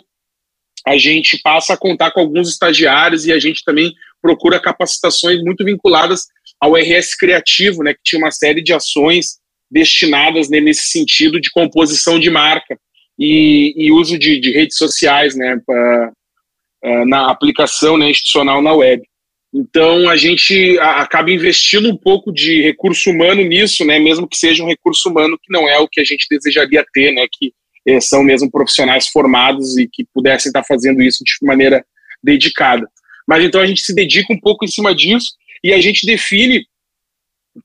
a 0.86 0.98
gente 0.98 1.38
passa 1.42 1.74
a 1.74 1.76
contar 1.76 2.10
com 2.10 2.20
alguns 2.20 2.48
estagiários 2.48 3.24
e 3.24 3.32
a 3.32 3.38
gente 3.38 3.62
também 3.64 3.94
procura 4.20 4.60
capacitações 4.60 5.40
muito 5.42 5.64
vinculadas 5.64 6.26
ao 6.60 6.74
RS 6.74 7.14
Criativo, 7.16 7.82
né, 7.84 7.94
que 7.94 8.00
tinha 8.04 8.18
uma 8.18 8.32
série 8.32 8.62
de 8.62 8.72
ações 8.72 9.38
destinadas 9.70 10.50
né, 10.50 10.60
nesse 10.60 10.88
sentido 10.88 11.40
de 11.40 11.50
composição 11.50 12.18
de 12.18 12.28
marca 12.28 12.76
e, 13.24 13.72
e 13.76 13.92
uso 13.92 14.18
de, 14.18 14.40
de, 14.40 14.50
redes 14.50 14.76
sociais 14.76 15.36
né, 15.36 15.56
pra, 15.64 16.12
uh, 16.84 17.06
na 17.06 17.30
aplicação 17.30 17.96
né, 17.96 18.10
institucional 18.10 18.60
na 18.60 18.72
web. 18.72 19.00
Então 19.54 20.08
a 20.08 20.16
gente 20.16 20.76
acaba 20.80 21.30
investindo 21.30 21.88
um 21.88 21.96
pouco 21.96 22.32
de 22.32 22.60
recurso 22.62 23.10
humano 23.10 23.42
nisso, 23.42 23.84
né, 23.84 24.00
mesmo 24.00 24.26
que 24.26 24.36
seja 24.36 24.64
um 24.64 24.66
recurso 24.66 25.08
humano 25.08 25.38
que 25.40 25.52
não 25.52 25.68
é 25.68 25.78
o 25.78 25.86
que 25.86 26.00
a 26.00 26.04
gente 26.04 26.26
desejaria 26.28 26.84
ter, 26.92 27.12
né, 27.12 27.26
que 27.30 27.52
eh, 27.86 28.00
são 28.00 28.24
mesmo 28.24 28.50
profissionais 28.50 29.06
formados 29.06 29.78
e 29.78 29.86
que 29.86 30.04
pudessem 30.12 30.48
estar 30.48 30.64
fazendo 30.64 31.00
isso 31.00 31.22
de 31.22 31.32
maneira 31.42 31.84
dedicada. 32.24 32.88
Mas 33.28 33.44
então 33.44 33.60
a 33.60 33.66
gente 33.66 33.82
se 33.82 33.94
dedica 33.94 34.32
um 34.32 34.40
pouco 34.40 34.64
em 34.64 34.68
cima 34.68 34.92
disso 34.92 35.34
e 35.62 35.72
a 35.72 35.80
gente 35.80 36.04
define 36.04 36.66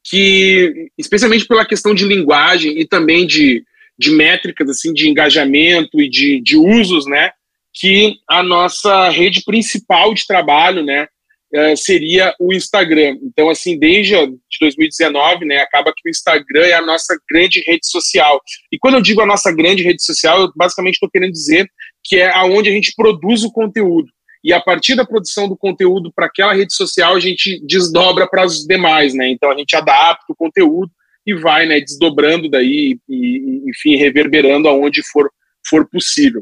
que, 0.04 0.92
especialmente 0.98 1.48
pela 1.48 1.66
questão 1.66 1.96
de 1.96 2.06
linguagem 2.06 2.80
e 2.80 2.86
também 2.86 3.26
de, 3.26 3.64
de 3.98 4.12
métricas, 4.12 4.70
assim, 4.70 4.94
de 4.94 5.10
engajamento 5.10 6.00
e 6.00 6.10
de, 6.10 6.42
de 6.42 6.58
usos, 6.58 7.06
né, 7.06 7.32
que 7.74 8.16
a 8.30 8.42
nossa 8.44 9.10
rede 9.10 9.44
principal 9.44 10.14
de 10.14 10.26
trabalho, 10.26 10.84
né, 10.84 11.08
eh, 11.54 11.76
seria 11.76 12.36
o 12.40 12.54
Instagram. 12.54 13.18
Então, 13.24 13.50
assim, 13.50 13.80
desde 13.80 14.14
de 14.16 14.60
2019, 14.60 15.46
né, 15.46 15.60
acaba 15.60 15.94
que 15.96 16.08
o 16.08 16.10
Instagram 16.10 16.66
é 16.66 16.74
a 16.74 16.82
nossa 16.82 17.18
grande 17.30 17.64
rede 17.66 17.88
social. 17.88 18.42
E 18.72 18.78
quando 18.78 18.96
eu 18.96 19.02
digo 19.02 19.22
a 19.22 19.26
nossa 19.26 19.52
grande 19.52 19.84
rede 19.84 20.04
social, 20.04 20.42
eu 20.42 20.52
basicamente 20.56 20.96
estou 20.96 21.10
querendo 21.10 21.32
dizer 21.32 21.70
que 22.04 22.18
é 22.18 22.34
aonde 22.34 22.70
a 22.70 22.74
gente 22.74 22.94
produz 22.96 23.44
o 23.44 23.52
conteúdo. 23.52 24.10
E 24.44 24.54
a 24.54 24.62
partir 24.62 24.96
da 24.96 25.06
produção 25.06 25.48
do 25.48 25.58
conteúdo 25.58 26.12
para 26.14 26.28
aquela 26.28 26.54
rede 26.54 26.74
social, 26.74 27.16
a 27.16 27.20
gente 27.20 27.60
desdobra 27.66 28.28
para 28.28 28.44
as 28.44 28.66
demais, 28.66 29.14
né? 29.14 29.30
Então 29.30 29.52
a 29.52 29.58
gente 29.58 29.76
adapta 29.76 30.26
o 30.30 30.36
conteúdo 30.36 30.92
e 31.28 31.36
vai, 31.36 31.66
né, 31.66 31.82
desdobrando 31.82 32.50
daí 32.50 32.98
e, 33.08 33.64
enfim, 33.68 33.98
reverberando 33.98 34.70
aonde 34.70 35.04
for 35.12 35.30
for 35.70 35.86
possível. 35.90 36.42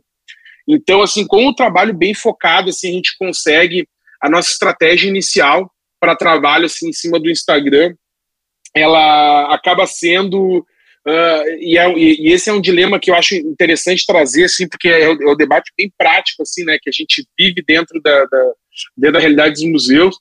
Então, 0.67 1.01
assim, 1.01 1.25
com 1.25 1.47
um 1.47 1.53
trabalho 1.53 1.93
bem 1.93 2.13
focado, 2.13 2.69
assim, 2.69 2.89
a 2.89 2.93
gente 2.93 3.17
consegue 3.17 3.87
a 4.21 4.29
nossa 4.29 4.51
estratégia 4.51 5.09
inicial 5.09 5.71
para 5.99 6.15
trabalho 6.15 6.65
assim, 6.65 6.89
em 6.89 6.93
cima 6.93 7.19
do 7.19 7.29
Instagram, 7.29 7.95
ela 8.75 9.53
acaba 9.53 9.87
sendo 9.87 10.59
uh, 10.59 11.49
e, 11.59 11.77
é, 11.77 11.91
e, 11.97 12.31
esse 12.31 12.49
é 12.49 12.53
um 12.53 12.61
dilema 12.61 12.99
que 12.99 13.09
eu 13.09 13.15
acho 13.15 13.35
interessante 13.35 14.05
trazer, 14.05 14.45
assim, 14.45 14.67
porque 14.67 14.89
é, 14.89 15.03
é 15.03 15.09
o 15.09 15.35
debate 15.35 15.71
bem 15.77 15.91
prático, 15.97 16.43
assim, 16.43 16.63
né, 16.63 16.77
que 16.79 16.89
a 16.89 16.93
gente 16.93 17.25
vive 17.37 17.63
dentro 17.65 17.99
da, 18.01 18.25
da, 18.25 18.51
dentro 18.95 19.13
da 19.13 19.19
realidade 19.19 19.55
dos 19.55 19.63
museus, 19.63 20.19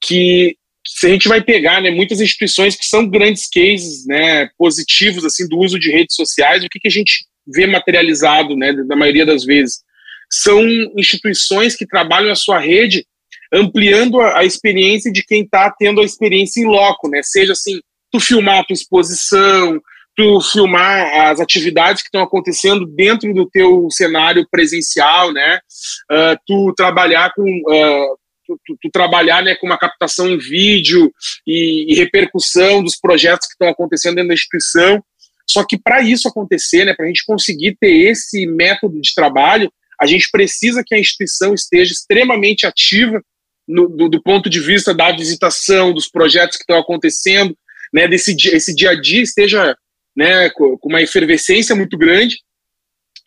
que 0.00 0.56
se 0.86 1.06
a 1.06 1.10
gente 1.10 1.28
vai 1.28 1.42
pegar, 1.42 1.80
né, 1.80 1.90
muitas 1.90 2.20
instituições 2.20 2.76
que 2.76 2.84
são 2.84 3.08
grandes 3.08 3.48
cases, 3.48 4.06
né, 4.06 4.48
positivos, 4.58 5.24
assim, 5.24 5.48
do 5.48 5.58
uso 5.58 5.78
de 5.78 5.90
redes 5.90 6.14
sociais, 6.14 6.62
o 6.62 6.68
que, 6.68 6.78
que 6.78 6.88
a 6.88 6.90
gente 6.90 7.24
vê 7.46 7.66
materializado, 7.66 8.56
né, 8.56 8.72
da 8.72 8.96
maioria 8.96 9.24
das 9.24 9.44
vezes? 9.44 9.82
São 10.30 10.62
instituições 10.96 11.76
que 11.76 11.86
trabalham 11.86 12.32
a 12.32 12.36
sua 12.36 12.58
rede 12.58 13.06
ampliando 13.52 14.20
a, 14.20 14.40
a 14.40 14.44
experiência 14.44 15.12
de 15.12 15.24
quem 15.24 15.42
está 15.42 15.70
tendo 15.70 16.00
a 16.00 16.04
experiência 16.04 16.60
em 16.60 16.66
loco, 16.66 17.08
né? 17.08 17.20
Seja 17.22 17.52
assim, 17.52 17.80
tu 18.10 18.18
filmar 18.18 18.60
a 18.60 18.64
tua 18.64 18.74
exposição, 18.74 19.80
tu 20.16 20.40
filmar 20.40 21.28
as 21.28 21.40
atividades 21.40 22.02
que 22.02 22.08
estão 22.08 22.22
acontecendo 22.22 22.86
dentro 22.86 23.32
do 23.32 23.48
teu 23.48 23.88
cenário 23.90 24.46
presencial, 24.50 25.32
né? 25.32 25.58
Uh, 26.10 26.36
tu 26.46 26.74
trabalhar 26.76 27.32
com 27.34 27.42
uh, 27.42 28.18
tu, 28.46 28.60
tu, 28.64 28.78
tu, 28.80 28.90
trabalhar 28.90 29.42
né, 29.42 29.54
com 29.54 29.66
uma 29.66 29.78
captação 29.78 30.28
em 30.28 30.38
vídeo 30.38 31.12
e, 31.46 31.92
e 31.92 31.96
repercussão 31.96 32.82
dos 32.82 32.96
projetos 32.96 33.46
que 33.46 33.54
estão 33.54 33.68
acontecendo 33.68 34.16
dentro 34.16 34.28
da 34.28 34.34
instituição. 34.34 35.02
Só 35.48 35.64
que 35.64 35.78
para 35.78 36.02
isso 36.02 36.28
acontecer, 36.28 36.84
né, 36.84 36.94
para 36.94 37.04
a 37.04 37.08
gente 37.08 37.24
conseguir 37.26 37.76
ter 37.78 38.10
esse 38.10 38.46
método 38.46 39.00
de 39.00 39.14
trabalho, 39.14 39.72
a 40.00 40.06
gente 40.06 40.28
precisa 40.30 40.82
que 40.84 40.94
a 40.94 40.98
instituição 40.98 41.54
esteja 41.54 41.92
extremamente 41.92 42.66
ativa 42.66 43.22
no, 43.66 43.88
do, 43.88 44.08
do, 44.08 44.22
ponto 44.22 44.50
de 44.50 44.60
vista 44.60 44.92
da 44.92 45.12
visitação, 45.12 45.92
dos 45.92 46.08
projetos 46.08 46.56
que 46.56 46.64
estão 46.64 46.78
acontecendo, 46.78 47.56
né, 47.92 48.06
desse 48.08 48.36
esse 48.48 48.74
dia 48.74 48.90
a 48.90 49.00
dia 49.00 49.22
esteja 49.22 49.76
né, 50.16 50.50
com, 50.50 50.78
uma 50.84 51.02
efervescência 51.02 51.74
muito 51.74 51.96
grande. 51.96 52.38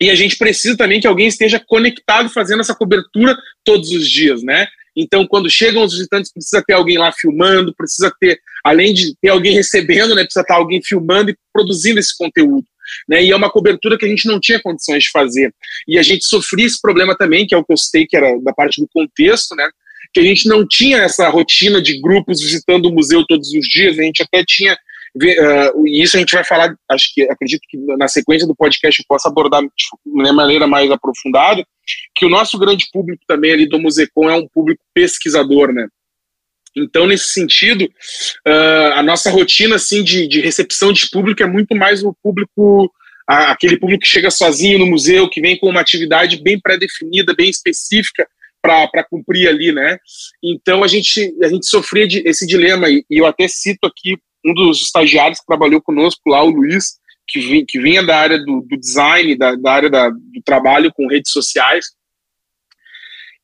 E 0.00 0.10
a 0.10 0.14
gente 0.14 0.36
precisa 0.36 0.76
também 0.76 1.00
que 1.00 1.06
alguém 1.06 1.26
esteja 1.26 1.58
conectado 1.58 2.28
fazendo 2.28 2.60
essa 2.60 2.74
cobertura 2.74 3.36
todos 3.64 3.90
os 3.90 4.08
dias, 4.08 4.42
né? 4.44 4.68
Então, 5.00 5.24
quando 5.24 5.48
chegam 5.48 5.84
os 5.84 5.92
visitantes, 5.92 6.32
precisa 6.32 6.60
ter 6.66 6.72
alguém 6.72 6.98
lá 6.98 7.12
filmando, 7.12 7.72
precisa 7.72 8.12
ter, 8.20 8.40
além 8.64 8.92
de 8.92 9.14
ter 9.22 9.28
alguém 9.28 9.54
recebendo, 9.54 10.12
né, 10.12 10.24
precisa 10.24 10.42
estar 10.42 10.56
alguém 10.56 10.82
filmando 10.82 11.30
e 11.30 11.36
produzindo 11.52 12.00
esse 12.00 12.16
conteúdo. 12.18 12.66
Né, 13.08 13.22
e 13.22 13.30
é 13.30 13.36
uma 13.36 13.50
cobertura 13.50 13.96
que 13.96 14.04
a 14.04 14.08
gente 14.08 14.26
não 14.26 14.40
tinha 14.40 14.60
condições 14.60 15.04
de 15.04 15.10
fazer. 15.10 15.54
E 15.86 15.98
a 15.98 16.02
gente 16.02 16.24
sofria 16.24 16.66
esse 16.66 16.80
problema 16.80 17.16
também, 17.16 17.46
que 17.46 17.54
é 17.54 17.58
o 17.58 17.64
que 17.64 17.72
eu 17.72 17.76
citei, 17.76 18.06
que 18.06 18.16
era 18.16 18.36
da 18.40 18.52
parte 18.52 18.80
do 18.80 18.88
contexto, 18.92 19.54
né, 19.54 19.70
que 20.12 20.18
a 20.18 20.22
gente 20.24 20.48
não 20.48 20.66
tinha 20.66 20.98
essa 20.98 21.28
rotina 21.28 21.80
de 21.80 22.00
grupos 22.00 22.40
visitando 22.40 22.86
o 22.86 22.92
museu 22.92 23.24
todos 23.24 23.52
os 23.52 23.68
dias, 23.68 23.98
a 23.98 24.02
gente 24.02 24.22
até 24.22 24.42
tinha 24.44 24.76
e 25.16 26.02
isso 26.02 26.16
a 26.16 26.20
gente 26.20 26.34
vai 26.34 26.44
falar, 26.44 26.74
acho 26.90 27.14
que 27.14 27.22
acredito 27.22 27.62
que 27.68 27.78
na 27.96 28.08
sequência 28.08 28.46
do 28.46 28.54
podcast 28.54 29.00
eu 29.00 29.06
possa 29.08 29.28
abordar 29.28 29.62
de 29.62 30.32
maneira 30.32 30.66
mais 30.66 30.90
aprofundada, 30.90 31.64
que 32.14 32.26
o 32.26 32.28
nosso 32.28 32.58
grande 32.58 32.86
público 32.92 33.22
também 33.26 33.52
ali 33.52 33.66
do 33.66 33.78
Musecom 33.78 34.28
é 34.28 34.34
um 34.34 34.46
público 34.48 34.82
pesquisador, 34.94 35.72
né? 35.72 35.88
Então, 36.76 37.06
nesse 37.06 37.28
sentido, 37.28 37.84
uh, 38.46 38.92
a 38.94 39.02
nossa 39.02 39.30
rotina 39.30 39.76
assim, 39.76 40.02
de, 40.04 40.28
de, 40.28 40.40
recepção 40.40 40.92
de 40.92 41.08
público 41.10 41.42
é 41.42 41.46
muito 41.46 41.74
mais 41.74 42.04
o 42.04 42.14
público, 42.22 42.92
a, 43.26 43.52
aquele 43.52 43.78
público 43.78 44.02
que 44.02 44.08
chega 44.08 44.30
sozinho 44.30 44.78
no 44.78 44.86
museu, 44.86 45.28
que 45.28 45.40
vem 45.40 45.58
com 45.58 45.68
uma 45.68 45.80
atividade 45.80 46.40
bem 46.42 46.60
pré-definida, 46.60 47.34
bem 47.34 47.48
específica 47.48 48.28
para 48.60 49.04
cumprir 49.04 49.48
ali, 49.48 49.72
né? 49.72 49.98
Então, 50.42 50.84
a 50.84 50.88
gente, 50.88 51.34
a 51.42 51.48
gente 51.48 51.66
sofria 51.66 52.06
de, 52.06 52.22
esse 52.26 52.46
dilema, 52.46 52.88
e, 52.90 53.04
e 53.10 53.18
eu 53.18 53.26
até 53.26 53.48
cito 53.48 53.86
aqui 53.86 54.18
um 54.50 54.54
dos 54.54 54.82
estagiários 54.82 55.40
que 55.40 55.46
trabalhou 55.46 55.80
conosco 55.80 56.22
lá, 56.28 56.42
o 56.42 56.50
Luiz, 56.50 56.98
que, 57.26 57.64
que 57.66 57.80
vinha 57.80 58.02
da 58.02 58.16
área 58.16 58.38
do, 58.38 58.62
do 58.62 58.76
design, 58.76 59.36
da, 59.36 59.54
da 59.54 59.72
área 59.72 59.90
da, 59.90 60.08
do 60.08 60.42
trabalho 60.44 60.92
com 60.92 61.08
redes 61.08 61.30
sociais, 61.30 61.86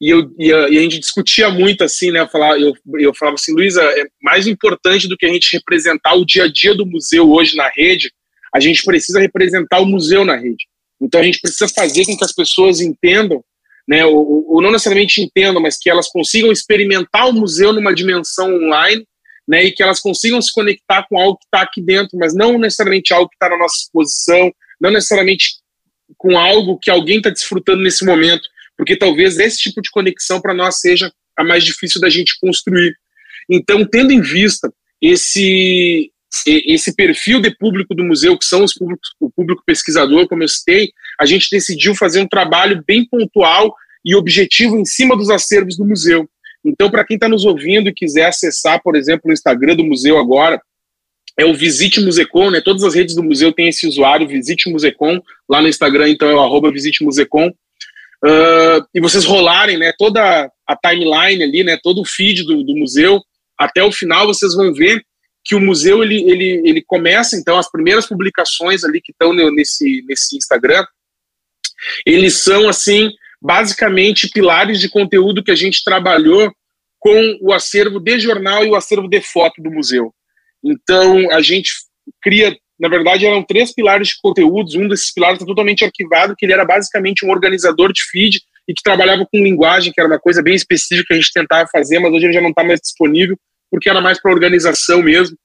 e, 0.00 0.10
eu, 0.10 0.30
e 0.38 0.52
a, 0.52 0.68
e, 0.68 0.78
a, 0.78 0.82
gente 0.82 0.98
discutia 0.98 1.48
muito 1.50 1.84
assim, 1.84 2.10
né? 2.10 2.20
Eu 2.20 2.28
falava, 2.28 2.58
eu, 2.58 2.74
eu 2.98 3.14
falava 3.14 3.36
assim, 3.36 3.54
Luísa, 3.54 3.82
é 3.82 4.04
mais 4.22 4.46
importante 4.46 5.08
do 5.08 5.16
que 5.16 5.24
a 5.24 5.32
gente 5.32 5.56
representar 5.56 6.14
o 6.14 6.26
dia 6.26 6.44
a 6.44 6.48
dia 6.48 6.74
do 6.74 6.84
museu 6.84 7.30
hoje 7.30 7.56
na 7.56 7.68
rede, 7.68 8.12
a 8.54 8.60
gente 8.60 8.82
precisa 8.84 9.20
representar 9.20 9.80
o 9.80 9.86
museu 9.86 10.24
na 10.24 10.36
rede. 10.36 10.66
Então 11.00 11.20
a 11.20 11.24
gente 11.24 11.40
precisa 11.40 11.68
fazer 11.68 12.04
com 12.04 12.16
que 12.16 12.24
as 12.24 12.34
pessoas 12.34 12.80
entendam, 12.80 13.42
né? 13.86 14.04
Ou, 14.04 14.46
ou 14.48 14.62
não 14.62 14.72
necessariamente 14.72 15.20
entendam, 15.20 15.62
mas 15.62 15.78
que 15.78 15.88
elas 15.88 16.08
consigam 16.08 16.50
experimentar 16.50 17.28
o 17.28 17.32
museu 17.32 17.72
numa 17.72 17.94
dimensão 17.94 18.54
online 18.54 19.06
né, 19.46 19.64
e 19.64 19.72
que 19.72 19.82
elas 19.82 20.00
consigam 20.00 20.40
se 20.40 20.52
conectar 20.52 21.06
com 21.08 21.18
algo 21.18 21.38
que 21.38 21.44
está 21.44 21.62
aqui 21.62 21.82
dentro, 21.82 22.18
mas 22.18 22.34
não 22.34 22.58
necessariamente 22.58 23.12
algo 23.12 23.28
que 23.28 23.36
está 23.36 23.48
na 23.48 23.58
nossa 23.58 23.76
exposição, 23.76 24.52
não 24.80 24.90
necessariamente 24.90 25.56
com 26.16 26.38
algo 26.38 26.78
que 26.78 26.90
alguém 26.90 27.18
está 27.18 27.30
desfrutando 27.30 27.82
nesse 27.82 28.04
momento, 28.04 28.48
porque 28.76 28.96
talvez 28.96 29.38
esse 29.38 29.58
tipo 29.58 29.80
de 29.80 29.90
conexão 29.90 30.40
para 30.40 30.54
nós 30.54 30.80
seja 30.80 31.12
a 31.36 31.44
mais 31.44 31.64
difícil 31.64 32.00
da 32.00 32.08
gente 32.08 32.38
construir. 32.40 32.94
Então, 33.50 33.86
tendo 33.86 34.12
em 34.12 34.20
vista 34.20 34.72
esse 35.00 36.10
esse 36.46 36.92
perfil 36.96 37.40
de 37.40 37.56
público 37.56 37.94
do 37.94 38.02
museu, 38.02 38.36
que 38.36 38.44
são 38.44 38.64
os 38.64 38.74
públicos, 38.74 39.10
o 39.20 39.30
público 39.30 39.62
pesquisador, 39.64 40.26
como 40.26 40.42
eu 40.42 40.48
citei, 40.48 40.90
a 41.20 41.24
gente 41.24 41.48
decidiu 41.48 41.94
fazer 41.94 42.20
um 42.20 42.26
trabalho 42.26 42.82
bem 42.84 43.06
pontual 43.06 43.72
e 44.04 44.16
objetivo 44.16 44.76
em 44.76 44.84
cima 44.84 45.16
dos 45.16 45.30
acervos 45.30 45.76
do 45.76 45.86
museu. 45.86 46.28
Então, 46.64 46.90
para 46.90 47.04
quem 47.04 47.16
está 47.16 47.28
nos 47.28 47.44
ouvindo 47.44 47.88
e 47.88 47.94
quiser 47.94 48.26
acessar, 48.26 48.80
por 48.82 48.96
exemplo, 48.96 49.30
o 49.30 49.32
Instagram 49.32 49.76
do 49.76 49.84
museu 49.84 50.18
agora, 50.18 50.60
é 51.36 51.44
o 51.44 51.54
Visite 51.54 52.00
Musecom, 52.00 52.50
né? 52.50 52.60
Todas 52.60 52.84
as 52.84 52.94
redes 52.94 53.14
do 53.14 53.22
museu 53.22 53.52
têm 53.52 53.68
esse 53.68 53.86
usuário, 53.86 54.26
Visite 54.26 54.70
Musecom. 54.70 55.20
Lá 55.48 55.60
no 55.60 55.68
Instagram, 55.68 56.08
então, 56.08 56.28
é 56.28 56.34
o 56.34 56.40
arroba 56.40 56.70
Visite 56.70 57.04
Musecom. 57.04 57.48
Uh, 57.48 58.80
e 58.94 59.00
vocês 59.00 59.24
rolarem, 59.24 59.76
né? 59.76 59.92
Toda 59.98 60.50
a 60.66 60.76
timeline 60.76 61.42
ali, 61.42 61.64
né? 61.64 61.78
Todo 61.82 62.00
o 62.00 62.04
feed 62.04 62.44
do, 62.44 62.62
do 62.62 62.76
museu. 62.76 63.20
Até 63.58 63.82
o 63.82 63.92
final, 63.92 64.26
vocês 64.26 64.54
vão 64.54 64.72
ver 64.72 65.04
que 65.44 65.54
o 65.54 65.60
museu, 65.60 66.02
ele, 66.02 66.22
ele, 66.30 66.62
ele 66.64 66.82
começa, 66.82 67.36
então, 67.36 67.58
as 67.58 67.70
primeiras 67.70 68.06
publicações 68.06 68.82
ali 68.82 69.00
que 69.00 69.12
estão 69.12 69.34
nesse, 69.34 70.02
nesse 70.08 70.36
Instagram, 70.36 70.86
Eles 72.06 72.34
são, 72.36 72.68
assim, 72.68 73.10
basicamente 73.44 74.30
pilares 74.30 74.80
de 74.80 74.88
conteúdo 74.88 75.44
que 75.44 75.50
a 75.50 75.54
gente 75.54 75.84
trabalhou 75.84 76.50
com 76.98 77.38
o 77.42 77.52
acervo 77.52 78.00
de 78.00 78.18
jornal 78.18 78.64
e 78.64 78.70
o 78.70 78.74
acervo 78.74 79.06
de 79.06 79.20
foto 79.20 79.60
do 79.60 79.70
museu. 79.70 80.14
Então, 80.64 81.30
a 81.30 81.42
gente 81.42 81.70
cria, 82.22 82.56
na 82.80 82.88
verdade, 82.88 83.26
eram 83.26 83.42
três 83.42 83.74
pilares 83.74 84.08
de 84.08 84.14
conteúdos, 84.22 84.74
um 84.74 84.88
desses 84.88 85.12
pilares 85.12 85.36
está 85.36 85.46
totalmente 85.46 85.84
arquivado, 85.84 86.34
que 86.34 86.46
ele 86.46 86.54
era 86.54 86.64
basicamente 86.64 87.26
um 87.26 87.30
organizador 87.30 87.92
de 87.92 88.02
feed 88.10 88.40
e 88.66 88.72
que 88.72 88.82
trabalhava 88.82 89.26
com 89.30 89.44
linguagem, 89.44 89.92
que 89.92 90.00
era 90.00 90.08
uma 90.08 90.18
coisa 90.18 90.42
bem 90.42 90.54
específica 90.54 91.08
que 91.08 91.12
a 91.12 91.16
gente 91.16 91.32
tentava 91.34 91.68
fazer, 91.70 91.98
mas 91.98 92.14
hoje 92.14 92.24
ele 92.24 92.32
já 92.32 92.40
não 92.40 92.48
está 92.48 92.64
mais 92.64 92.80
disponível, 92.80 93.36
porque 93.70 93.90
era 93.90 94.00
mais 94.00 94.18
para 94.18 94.32
organização 94.32 95.02
mesmo. 95.02 95.36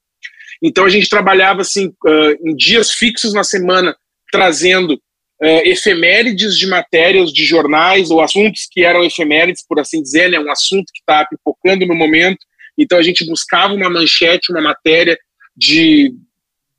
Então 0.63 0.85
a 0.85 0.89
gente 0.89 1.09
trabalhava 1.09 1.61
assim 1.61 1.87
uh, 1.87 2.49
em 2.49 2.55
dias 2.55 2.91
fixos 2.91 3.33
na 3.33 3.43
semana, 3.43 3.93
trazendo 4.31 4.97
uh, 5.41 5.61
efemérides 5.65 6.57
de 6.57 6.67
matérias 6.67 7.31
de 7.31 7.45
jornais 7.45 8.11
ou 8.11 8.21
assuntos 8.21 8.67
que 8.69 8.83
eram 8.83 9.03
efemérides, 9.03 9.65
por 9.67 9.79
assim 9.79 10.01
dizer, 10.01 10.29
né, 10.29 10.39
um 10.39 10.51
assunto 10.51 10.91
que 10.93 10.99
está 10.99 11.25
pipocando 11.25 11.85
no 11.85 11.95
momento. 11.95 12.39
Então 12.77 12.97
a 12.97 13.03
gente 13.03 13.25
buscava 13.25 13.73
uma 13.73 13.89
manchete, 13.89 14.51
uma 14.51 14.61
matéria 14.61 15.17
de 15.55 16.13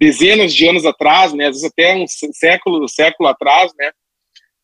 dezenas 0.01 0.55
de 0.55 0.67
anos 0.67 0.87
atrás, 0.87 1.33
né, 1.35 1.47
às 1.47 1.57
vezes 1.57 1.71
até 1.71 1.95
um 1.95 2.07
século, 2.07 2.89
século 2.89 3.29
atrás, 3.29 3.73
né, 3.79 3.91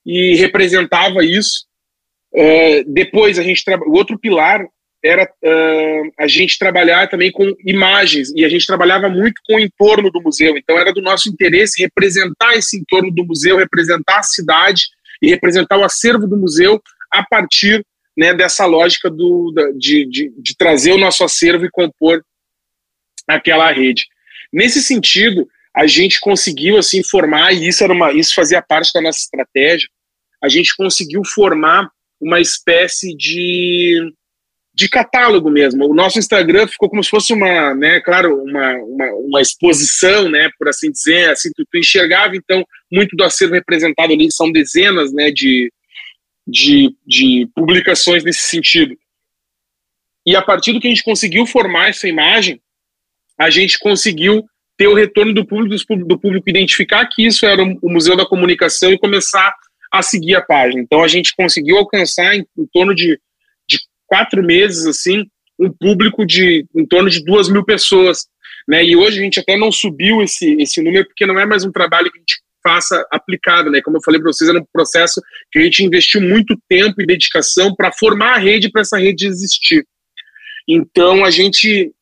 e 0.05 0.37
representava 0.37 1.25
isso. 1.25 1.67
Uh, 2.33 2.85
depois 2.93 3.39
a 3.39 3.43
gente 3.43 3.63
o 3.87 3.97
outro 3.97 4.19
pilar 4.19 4.67
era 5.07 5.25
uh, 5.25 6.13
a 6.19 6.27
gente 6.27 6.59
trabalhar 6.59 7.09
também 7.09 7.31
com 7.31 7.55
imagens 7.65 8.33
e 8.35 8.45
a 8.45 8.49
gente 8.49 8.67
trabalhava 8.67 9.09
muito 9.09 9.41
com 9.47 9.57
o 9.57 9.61
entorno 9.61 10.11
do 10.11 10.21
museu. 10.21 10.57
Então 10.57 10.79
era 10.79 10.93
do 10.93 11.01
nosso 11.01 11.29
interesse 11.29 11.83
representar 11.83 12.55
esse 12.55 12.79
entorno 12.79 13.11
do 13.11 13.25
museu, 13.25 13.57
representar 13.57 14.19
a 14.19 14.23
cidade 14.23 14.85
e 15.23 15.29
representar 15.29 15.79
o 15.79 15.85
acervo 15.85 16.27
do 16.27 16.37
museu 16.37 16.83
a 17.11 17.25
partir 17.25 17.85
né, 18.17 18.35
dessa 18.35 18.67
lógica 18.67 19.11
do, 19.11 19.53
de, 19.77 20.07
de, 20.07 20.33
de 20.37 20.57
trazer 20.57 20.93
o 20.93 20.99
nosso 20.99 21.23
acervo 21.23 21.65
e 21.65 21.71
compor 21.71 22.23
aquela 23.29 23.71
rede. 23.71 24.07
Nesse 24.53 24.83
sentido, 24.83 25.47
a 25.75 25.87
gente 25.87 26.19
conseguiu 26.21 26.79
assim 26.79 27.03
formar 27.05 27.53
e 27.53 27.69
isso 27.69 27.85
era 27.85 27.93
uma, 27.93 28.13
isso 28.13 28.35
fazia 28.35 28.63
parte 28.63 28.93
da 28.93 29.01
nossa 29.01 29.19
estratégia. 29.19 29.89
A 30.43 30.49
gente 30.49 30.75
conseguiu 30.75 31.23
formar 31.25 31.91
uma 32.21 32.41
espécie 32.41 33.15
de 33.15 34.11
de 34.77 34.91
catálogo 34.91 35.51
mesmo. 35.51 35.89
O 35.89 35.95
nosso 35.95 36.19
Instagram 36.19 36.69
ficou 36.69 36.91
como 36.91 37.03
se 37.03 37.09
fosse 37.09 37.33
uma, 37.33 37.75
né, 37.75 37.99
claro, 38.01 38.43
uma, 38.43 38.75
uma, 38.75 39.07
uma 39.15 39.41
exposição, 39.41 40.29
né, 40.29 40.51
por 40.59 40.69
assim 40.69 40.93
dizer, 40.93 41.31
assim, 41.31 41.51
tu, 41.57 41.65
tu, 41.65 41.79
enxergava, 41.79 42.37
então, 42.37 42.63
muito 42.93 43.17
do 43.17 43.25
acervo 43.25 43.55
representado 43.55 44.13
ali, 44.13 44.31
são 44.31 44.53
dezenas, 44.53 45.11
né, 45.15 45.31
de, 45.31 45.73
de, 46.47 46.95
de 47.07 47.49
publicações 47.55 48.23
nesse 48.23 48.51
sentido. 48.51 48.95
E 50.27 50.37
a 50.37 50.43
partir 50.43 50.75
do 50.75 50.81
que 50.81 50.89
a 50.89 50.91
gente 50.91 51.05
conseguiu 51.05 51.47
formar 51.47 51.89
essa 51.89 52.07
imagem, 52.07 52.61
a 53.39 53.49
gente 53.49 53.79
conseguiu 53.79 54.45
ter 54.77 54.89
o 54.89 54.95
retorno 54.95 55.33
do 55.33 55.47
público, 55.47 55.97
do 56.05 56.21
público 56.21 56.51
identificar 56.51 57.07
que 57.07 57.27
isso 57.27 57.47
era 57.47 57.63
o 57.63 57.91
Museu 57.91 58.15
da 58.15 58.27
Comunicação 58.27 58.93
e 58.93 58.99
começar 58.99 59.55
a 59.91 60.03
seguir 60.03 60.35
a 60.35 60.43
página. 60.43 60.83
Então, 60.83 61.03
a 61.03 61.09
gente 61.09 61.35
conseguiu 61.35 61.79
alcançar 61.79 62.35
em, 62.35 62.45
em 62.59 62.67
torno 62.71 62.95
de 62.95 63.19
quatro 64.07 64.43
meses, 64.43 64.87
assim, 64.87 65.25
um 65.59 65.73
público 65.73 66.25
de 66.25 66.67
em 66.75 66.87
torno 66.87 67.09
de 67.11 67.25
duas 67.25 67.49
mil 67.49 67.65
pessoas. 67.65 68.27
Né? 68.69 68.85
E 68.85 68.97
hoje 68.97 69.19
a 69.19 69.23
gente 69.23 69.41
até 69.41 69.57
não 69.57 69.71
subiu 69.71 70.23
esse, 70.23 70.55
esse 70.61 70.83
número, 70.83 71.07
porque 71.07 71.27
não 71.27 71.39
é 71.39 71.47
mais 71.47 71.65
um 71.65 71.73
trabalho 71.73 72.11
que 72.11 72.19
a 72.19 72.21
gente 72.21 72.41
faça 72.63 73.07
aplicado, 73.13 73.71
né? 73.71 73.81
Como 73.81 73.97
eu 73.97 74.03
falei 74.03 74.21
para 74.21 74.33
vocês, 74.33 74.51
era 74.51 74.59
um 74.59 74.67
processo 74.73 75.23
que 75.53 75.61
a 75.61 75.63
gente 75.63 75.85
investiu 75.85 76.21
muito 76.21 76.61
tempo 76.69 77.01
e 77.01 77.07
dedicação 77.07 77.73
para 77.73 77.93
formar 77.93 78.35
a 78.35 78.39
rede 78.39 78.69
para 78.69 78.81
essa 78.81 78.99
rede 78.99 79.29
existir. 79.29 79.87
Então 80.67 81.25
a 81.25 81.31
gente 81.31 81.93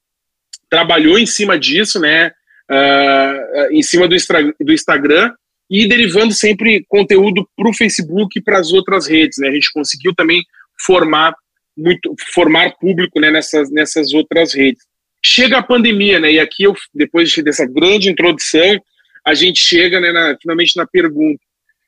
trabalhou 0.71 1.19
em 1.19 1.27
cima 1.27 1.59
disso, 1.59 2.01
né? 2.01 2.33
Uh, 2.71 3.73
em 3.73 3.83
cima 3.83 4.09
do, 4.09 4.17
do 4.59 4.73
Instagram 4.73 5.35
e 5.71 5.87
derivando 5.87 6.33
sempre 6.33 6.83
conteúdo 6.89 7.47
para 7.55 7.69
o 7.69 7.75
Facebook 7.75 8.39
e 8.39 8.43
para 8.43 8.59
as 8.59 8.73
outras 8.73 9.07
redes, 9.07 9.37
né? 9.39 9.49
A 9.49 9.53
gente 9.53 9.71
conseguiu 9.71 10.15
também 10.15 10.43
formar 10.87 11.35
muito 11.77 12.15
formar 12.33 12.77
público 12.79 13.21
né, 13.21 13.31
nessas, 13.31 13.71
nessas 13.71 14.13
outras 14.13 14.55
redes. 14.55 14.85
Chega 15.25 15.59
a 15.59 15.63
pandemia, 15.63 16.21
né? 16.21 16.33
E 16.33 16.41
aqui 16.41 16.65
eu, 16.65 16.75
depois 16.95 17.35
dessa 17.37 17.67
grande 17.67 18.11
introdução, 18.11 18.81
a 19.25 19.35
gente 19.35 19.59
chega 19.59 20.01
né, 20.01 20.13
na, 20.13 20.37
finalmente 20.41 20.77
na 20.77 20.87
pergunta. 20.87 21.41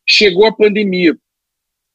Chegou 0.09 0.47
a 0.47 0.53
pandemia. 0.55 1.17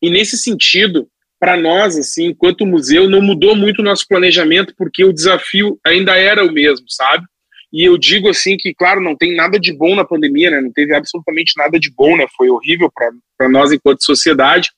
E 0.01 0.09
nesse 0.09 0.37
sentido, 0.37 1.07
para 1.39 1.57
nós, 1.57 1.97
assim, 1.97 2.27
enquanto 2.27 2.65
museu, 2.65 3.09
não 3.09 3.21
mudou 3.21 3.55
muito 3.55 3.79
o 3.79 3.83
nosso 3.83 4.07
planejamento, 4.07 4.75
porque 4.77 5.03
o 5.03 5.13
desafio 5.13 5.79
ainda 5.83 6.15
era 6.15 6.45
o 6.45 6.51
mesmo, 6.51 6.85
sabe? 6.87 7.25
E 7.73 7.83
eu 7.83 7.97
digo 7.97 8.29
assim 8.29 8.57
que, 8.57 8.73
claro, 8.73 9.01
não 9.01 9.15
tem 9.15 9.35
nada 9.35 9.57
de 9.59 9.73
bom 9.73 9.95
na 9.95 10.05
pandemia, 10.05 10.51
né? 10.51 10.61
Não 10.61 10.71
teve 10.71 10.93
absolutamente 10.93 11.53
nada 11.57 11.79
de 11.79 11.89
bom, 11.91 12.17
né? 12.17 12.27
Foi 12.35 12.49
horrível 12.49 12.91
para 13.37 13.49
nós 13.49 13.71
enquanto 13.71 14.03
sociedade. 14.03 14.69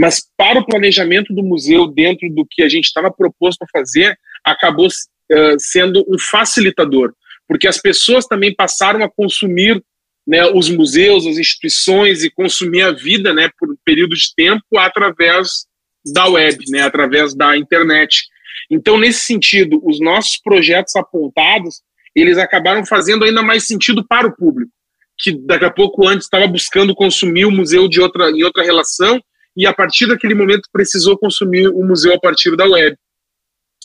Mas 0.00 0.26
para 0.34 0.58
o 0.58 0.64
planejamento 0.64 1.34
do 1.34 1.42
museu, 1.42 1.86
dentro 1.86 2.26
do 2.30 2.46
que 2.50 2.62
a 2.62 2.70
gente 2.70 2.86
estava 2.86 3.10
proposto 3.10 3.62
a 3.64 3.66
fazer, 3.70 4.18
acabou 4.42 4.86
uh, 4.86 5.56
sendo 5.58 6.02
um 6.08 6.18
facilitador, 6.18 7.12
porque 7.46 7.68
as 7.68 7.76
pessoas 7.76 8.24
também 8.24 8.54
passaram 8.54 9.04
a 9.04 9.10
consumir 9.10 9.84
né, 10.26 10.46
os 10.46 10.70
museus, 10.70 11.26
as 11.26 11.36
instituições 11.36 12.24
e 12.24 12.30
consumir 12.30 12.80
a 12.80 12.92
vida 12.92 13.34
né, 13.34 13.50
por 13.58 13.70
um 13.70 13.76
período 13.84 14.16
de 14.16 14.34
tempo 14.34 14.64
através 14.78 15.66
da 16.14 16.26
web, 16.28 16.64
né, 16.70 16.80
através 16.80 17.34
da 17.34 17.54
internet. 17.58 18.22
Então, 18.70 18.96
nesse 18.96 19.26
sentido, 19.26 19.82
os 19.84 20.00
nossos 20.00 20.38
projetos 20.38 20.96
apontados, 20.96 21.82
eles 22.16 22.38
acabaram 22.38 22.86
fazendo 22.86 23.26
ainda 23.26 23.42
mais 23.42 23.66
sentido 23.66 24.02
para 24.08 24.26
o 24.26 24.34
público, 24.34 24.72
que 25.18 25.32
daqui 25.44 25.66
a 25.66 25.70
pouco 25.70 26.08
antes 26.08 26.24
estava 26.24 26.46
buscando 26.46 26.94
consumir 26.94 27.44
o 27.44 27.50
museu 27.50 27.86
de 27.86 28.00
outra, 28.00 28.30
em 28.30 28.42
outra 28.42 28.64
relação 28.64 29.20
e 29.56 29.66
a 29.66 29.72
partir 29.72 30.06
daquele 30.06 30.34
momento 30.34 30.68
precisou 30.72 31.18
consumir 31.18 31.68
o 31.68 31.84
museu 31.84 32.14
a 32.14 32.20
partir 32.20 32.56
da 32.56 32.66
web. 32.66 32.96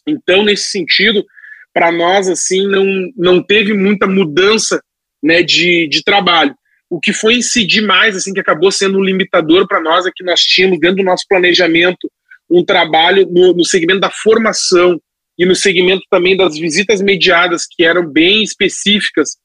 Então, 0.08 0.44
nesse 0.44 0.70
sentido, 0.70 1.26
para 1.74 1.92
nós, 1.92 2.30
assim, 2.30 2.68
não, 2.68 2.86
não 3.18 3.44
teve 3.44 3.74
muita 3.74 4.08
mudança 4.08 4.82
né, 5.22 5.42
de, 5.42 5.88
de 5.88 6.04
trabalho. 6.04 6.56
O 6.90 7.00
que 7.00 7.12
foi 7.12 7.36
incidir 7.36 7.82
mais, 7.82 8.16
assim, 8.16 8.34
que 8.34 8.40
acabou 8.40 8.72
sendo 8.72 9.00
um 9.00 9.04
limitador 9.04 9.68
para 9.68 9.82
nós, 9.82 10.06
é 10.06 10.12
que 10.16 10.24
nós 10.24 10.42
tínhamos 10.42 10.80
dentro 10.80 10.98
do 10.98 11.04
nosso 11.04 11.26
planejamento 11.28 12.10
um 12.50 12.64
trabalho 12.64 13.28
no, 13.30 13.54
no 13.54 13.66
segmento 13.66 14.00
da 14.00 14.12
formação 14.12 15.02
e 15.38 15.46
no 15.46 15.56
segmento 15.56 16.04
também 16.10 16.38
das 16.38 16.58
visitas 16.58 17.02
mediadas, 17.02 17.66
que 17.70 17.84
eram 17.84 18.08
bem 18.08 18.44
específicas, 18.44 19.38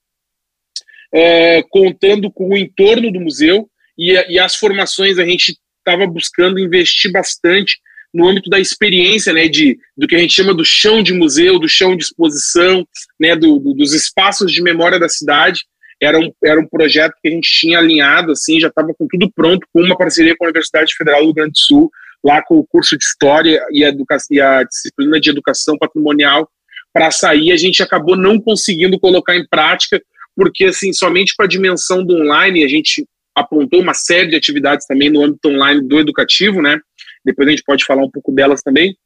é, 1.13 1.63
contando 1.65 2.31
com 2.31 2.51
o 2.51 2.57
entorno 2.57 3.11
do 3.11 3.21
museu 3.21 3.69
e, 3.99 4.13
e 4.33 4.39
as 4.39 4.55
formações 4.55 5.19
a 5.19 5.25
gente 5.25 5.57
estava 5.81 6.07
buscando 6.07 6.59
investir 6.59 7.11
bastante 7.11 7.79
no 8.13 8.29
âmbito 8.29 8.51
da 8.51 8.59
experiência, 8.59 9.33
né, 9.33 9.49
de, 9.49 9.79
do 9.97 10.07
que 10.07 10.17
a 10.17 10.19
gente 10.19 10.35
chama 10.35 10.53
do 10.53 10.65
chão 10.65 11.03
de 11.03 11.13
museu, 11.13 11.59
do 11.59 11.69
chão 11.69 11.97
de 11.97 12.05
exposição, 12.05 12.87
né, 13.19 13.37
do, 13.37 13.59
do, 13.59 13.73
dos 13.75 13.93
espaços 13.93 14.53
de 14.53 14.63
memória 14.63 14.99
da 14.99 15.09
cidade. 15.09 15.65
Era 16.03 16.19
um, 16.19 16.33
era 16.43 16.61
um 16.61 16.67
projeto 16.67 17.15
que 17.23 17.29
a 17.29 17.31
gente 17.31 17.49
tinha 17.49 17.79
alinhado, 17.79 18.33
assim, 18.33 18.59
já 18.59 18.69
estava 18.69 18.93
com 18.95 19.07
tudo 19.07 19.31
pronto, 19.31 19.67
com 19.73 19.83
uma 19.83 19.97
parceria 19.97 20.35
com 20.37 20.45
a 20.45 20.49
Universidade 20.49 20.95
Federal 20.97 21.21
do 21.21 21.27
Rio 21.27 21.35
Grande 21.35 21.53
do 21.53 21.59
Sul, 21.59 21.91
lá 22.25 22.43
com 22.43 22.57
o 22.57 22.67
curso 22.67 22.97
de 22.97 23.05
História 23.05 23.63
e 23.71 23.85
a, 23.85 23.93
e 24.31 24.41
a 24.41 24.63
disciplina 24.65 25.21
de 25.21 25.31
Educação 25.31 25.79
Patrimonial, 25.79 26.49
para 26.93 27.11
sair, 27.11 27.53
a 27.53 27.57
gente 27.57 27.83
acabou 27.83 28.17
não 28.17 28.41
conseguindo 28.41 28.99
colocar 28.99 29.37
em 29.37 29.47
prática, 29.47 30.03
porque, 30.35 30.65
assim, 30.65 30.93
somente 30.93 31.35
com 31.37 31.45
a 31.45 31.47
dimensão 31.47 32.05
do 32.05 32.17
online, 32.17 32.65
a 32.65 32.69
gente 32.69 33.07
apontou 33.41 33.81
uma 33.81 33.95
série 33.95 34.29
de 34.29 34.37
atividades 34.37 34.87
também 34.87 35.11
no 35.11 35.23
âmbito 35.23 35.49
online 35.49 35.87
do 35.87 35.99
educativo, 35.99 36.63
né? 36.63 36.81
Depois 37.25 37.49
a 37.49 37.51
gente 37.51 37.65
pode 37.65 37.85
falar 37.85 38.03
um 38.03 38.11
pouco 38.11 38.33
delas 38.33 38.63
também. 38.63 38.97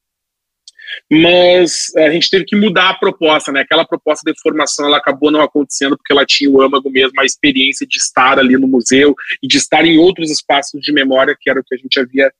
Mas 1.10 1.94
a 1.96 2.10
gente 2.10 2.30
teve 2.30 2.44
que 2.44 2.56
mudar 2.56 2.90
a 2.90 2.94
proposta, 2.94 3.50
né? 3.50 3.60
Aquela 3.60 3.84
proposta 3.84 4.30
de 4.30 4.38
formação 4.40 4.86
ela 4.86 4.98
acabou 4.98 5.30
não 5.30 5.40
acontecendo 5.40 5.96
porque 5.96 6.12
ela 6.12 6.24
tinha 6.24 6.50
o 6.50 6.60
âmago 6.60 6.90
mesmo, 6.90 7.20
a 7.20 7.24
experiência 7.24 7.86
de 7.86 7.96
estar 7.96 8.38
ali 8.38 8.56
no 8.56 8.68
museu 8.68 9.14
e 9.42 9.48
de 9.48 9.56
estar 9.56 9.84
em 9.84 9.98
outros 9.98 10.30
espaços 10.30 10.80
de 10.80 10.92
memória, 10.92 11.36
que 11.38 11.50
era 11.50 11.60
o 11.60 11.64
que 11.64 11.74
a 11.74 11.78
gente 11.78 11.98
havia 11.98 12.32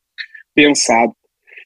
pensado. 0.55 1.13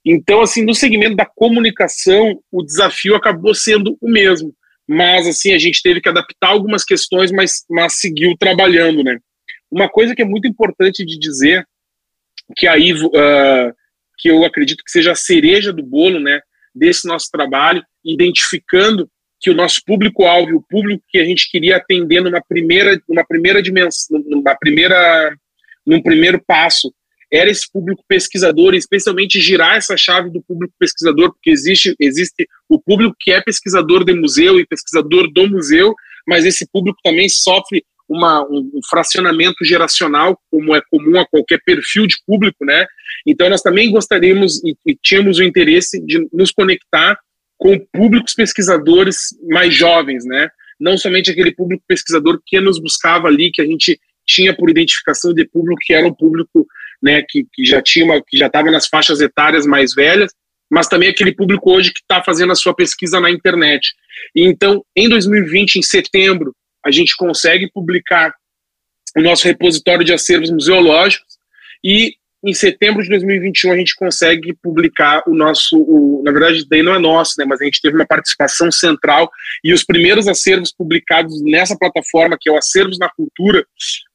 Então, 0.05 0.41
assim, 0.41 0.65
no 0.65 0.75
segmento 0.75 1.17
da 1.17 1.27
comunicação, 1.27 2.41
o 2.51 2.63
desafio 2.63 3.15
acabou 3.15 3.55
sendo 3.55 3.97
o 4.01 4.09
mesmo, 4.09 4.55
mas 4.87 5.27
assim 5.27 5.53
a 5.53 5.59
gente 5.59 5.83
teve 5.83 6.01
que 6.01 6.09
adaptar 6.09 6.49
algumas 6.49 6.85
questões, 6.85 7.31
mas, 7.31 7.65
mas 7.69 7.95
seguiu 7.95 8.35
trabalhando, 8.39 9.05
né? 9.05 9.19
Uma 9.71 9.89
coisa 9.89 10.15
que 10.15 10.23
é 10.23 10.25
muito 10.25 10.49
importante 10.49 11.05
de 11.05 11.19
dizer, 11.19 11.67
que 12.57 12.67
aí 12.67 12.93
uh, 12.93 13.75
que 14.19 14.29
eu 14.29 14.45
acredito 14.45 14.83
que 14.85 14.91
seja 14.91 15.13
a 15.13 15.17
cereja 15.17 15.73
do 15.73 15.83
bolo, 15.83 16.19
né, 16.19 16.41
desse 16.75 17.07
nosso 17.07 17.31
trabalho, 17.31 17.83
identificando 18.05 19.09
que 19.41 19.51
o 19.51 19.55
nosso 19.55 19.81
público-alvo, 19.87 20.57
o 20.57 20.65
público 20.69 21.05
que 21.09 21.19
a 21.19 21.25
gente 21.25 21.49
queria 21.51 21.77
atender 21.77 22.21
numa 22.21 22.43
primeira, 22.43 23.01
numa 23.09 23.25
primeira 23.25 23.63
dimensão, 23.63 24.21
numa 24.27 24.57
primeira, 24.57 25.33
num 25.87 26.03
primeiro 26.03 26.43
passo, 26.45 26.93
era 27.31 27.51
esse 27.51 27.71
público 27.71 28.03
pesquisador, 28.09 28.75
especialmente 28.75 29.41
girar 29.41 29.77
essa 29.77 29.97
chave 29.97 30.31
do 30.31 30.43
público 30.43 30.75
pesquisador, 30.79 31.33
porque 31.33 31.51
existe, 31.51 31.95
existe 32.01 32.49
o 32.69 32.81
público 32.81 33.15
que 33.21 33.31
é 33.31 33.41
pesquisador 33.41 34.05
de 34.05 34.15
museu 34.15 34.59
e 34.59 34.67
pesquisador 34.67 35.31
do 35.31 35.49
museu, 35.49 35.95
mas 36.27 36.45
esse 36.45 36.67
público 36.71 36.99
também 37.05 37.29
sofre 37.29 37.85
uma, 38.09 38.43
um, 38.45 38.81
fracionamento 38.89 39.65
geracional, 39.65 40.41
como 40.51 40.75
é 40.75 40.81
comum 40.91 41.21
a 41.21 41.27
qualquer 41.27 41.61
perfil 41.65 42.07
de 42.07 42.17
público, 42.27 42.65
né? 42.65 42.87
Então 43.27 43.49
nós 43.49 43.61
também 43.61 43.91
gostaríamos 43.91 44.63
e, 44.65 44.77
e 44.87 44.97
tínhamos 44.97 45.39
o 45.39 45.45
interesse 45.45 46.01
de 46.05 46.27
nos 46.33 46.51
conectar 46.51 47.19
com 47.57 47.79
públicos 47.93 48.35
pesquisadores 48.35 49.37
mais 49.49 49.75
jovens, 49.75 50.25
né? 50.25 50.49
Não 50.81 50.97
somente 50.97 51.31
aquele 51.31 51.55
público 51.55 51.83
pesquisador 51.87 52.41
que 52.47 52.61
nos 52.61 52.81
buscava 52.81 53.29
ali, 53.29 53.51
que 53.53 53.61
a 53.61 53.67
gente 53.67 54.01
tinha 54.27 54.55
por 54.55 54.71
identificação 54.71 55.35
de 55.35 55.45
público 55.47 55.81
que 55.81 55.93
era 55.93 56.07
um 56.07 56.15
público 56.15 56.67
né, 57.03 57.23
que, 57.29 57.47
que 57.53 57.65
já 57.65 57.81
tinha 57.81 58.05
uma, 58.05 58.23
que 58.23 58.37
já 58.37 58.47
estava 58.47 58.71
nas 58.71 58.87
faixas 58.87 59.21
etárias 59.21 59.67
mais 59.67 59.95
velhas, 59.95 60.33
mas 60.71 60.87
também 60.87 61.09
aquele 61.09 61.35
público 61.35 61.73
hoje 61.73 61.93
que 61.93 62.01
está 62.01 62.23
fazendo 62.23 62.53
a 62.53 62.57
sua 62.57 62.75
pesquisa 62.75 63.21
na 63.21 63.31
internet. 63.31 63.95
E 64.35 64.45
então, 64.45 64.85
em 64.95 65.09
2020, 65.09 65.77
em 65.77 65.83
setembro, 65.83 66.55
a 66.85 66.91
gente 66.91 67.17
consegue 67.17 67.71
publicar 67.73 68.35
o 69.17 69.21
nosso 69.21 69.45
repositório 69.45 70.05
de 70.05 70.13
acervos 70.13 70.51
museológicos 70.51 71.39
e 71.83 72.15
em 72.45 72.55
setembro 72.55 73.03
de 73.03 73.09
2021 73.09 73.73
a 73.73 73.77
gente 73.77 73.97
consegue 73.97 74.55
publicar 74.63 75.23
o 75.27 75.35
nosso, 75.35 75.77
o, 75.77 76.23
na 76.25 76.31
verdade 76.31 76.65
daí 76.69 76.83
não 76.83 76.95
é 76.95 76.99
nosso, 76.99 77.35
né, 77.39 77.45
mas 77.45 77.61
a 77.61 77.65
gente 77.65 77.81
teve 77.81 77.97
uma 77.97 78.07
participação 78.07 78.71
central 78.71 79.29
e 79.65 79.73
os 79.73 79.85
primeiros 79.85 80.29
acervos 80.29 80.73
publicados 80.73 81.43
nessa 81.43 81.77
plataforma 81.77 82.37
que 82.41 82.49
é 82.49 82.53
o 82.53 82.57
Acervos 82.57 82.99
na 82.99 83.11
Cultura, 83.11 83.67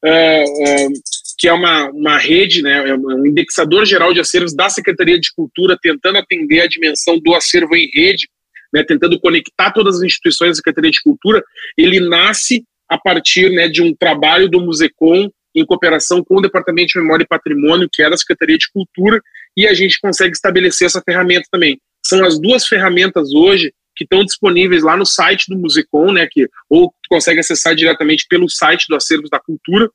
uh, 0.05 0.07
uh, 0.07 0.93
que 1.37 1.49
é 1.49 1.53
uma, 1.53 1.89
uma 1.89 2.17
rede, 2.17 2.61
né, 2.61 2.89
é 2.89 2.95
um 2.95 3.25
indexador 3.25 3.85
geral 3.85 4.13
de 4.13 4.21
acervos 4.21 4.55
da 4.55 4.69
Secretaria 4.69 5.19
de 5.19 5.33
Cultura, 5.35 5.77
tentando 5.81 6.17
atender 6.17 6.61
a 6.61 6.67
dimensão 6.67 7.19
do 7.19 7.35
acervo 7.35 7.75
em 7.75 7.89
rede, 7.93 8.29
né, 8.73 8.83
tentando 8.83 9.19
conectar 9.19 9.71
todas 9.71 9.97
as 9.97 10.01
instituições 10.01 10.51
da 10.51 10.55
Secretaria 10.55 10.91
de 10.91 11.01
Cultura, 11.01 11.43
ele 11.77 11.99
nasce 11.99 12.63
a 12.89 12.97
partir 12.97 13.49
né, 13.51 13.67
de 13.67 13.81
um 13.81 13.95
trabalho 13.95 14.49
do 14.49 14.59
Musecom 14.59 15.29
em 15.55 15.65
cooperação 15.65 16.23
com 16.23 16.37
o 16.37 16.41
Departamento 16.41 16.93
de 16.93 16.99
Memória 16.99 17.23
e 17.23 17.27
Patrimônio, 17.27 17.89
que 17.91 18.01
é 18.01 18.09
da 18.09 18.17
Secretaria 18.17 18.57
de 18.57 18.69
Cultura, 18.71 19.21
e 19.55 19.67
a 19.67 19.73
gente 19.73 19.99
consegue 19.99 20.33
estabelecer 20.33 20.87
essa 20.87 21.01
ferramenta 21.01 21.47
também. 21.51 21.79
São 22.03 22.25
as 22.25 22.39
duas 22.39 22.67
ferramentas 22.67 23.31
hoje 23.33 23.71
que 23.95 24.03
estão 24.03 24.25
disponíveis 24.25 24.81
lá 24.81 24.97
no 24.97 25.05
site 25.05 25.45
do 25.47 25.57
Musecom, 25.57 26.11
né, 26.11 26.27
que, 26.29 26.49
ou 26.67 26.91
consegue 27.07 27.39
acessar 27.39 27.75
diretamente 27.75 28.25
pelo 28.27 28.49
site 28.49 28.85
do 28.89 28.95
Acervos 28.95 29.29
da 29.29 29.39
Cultura, 29.39 29.89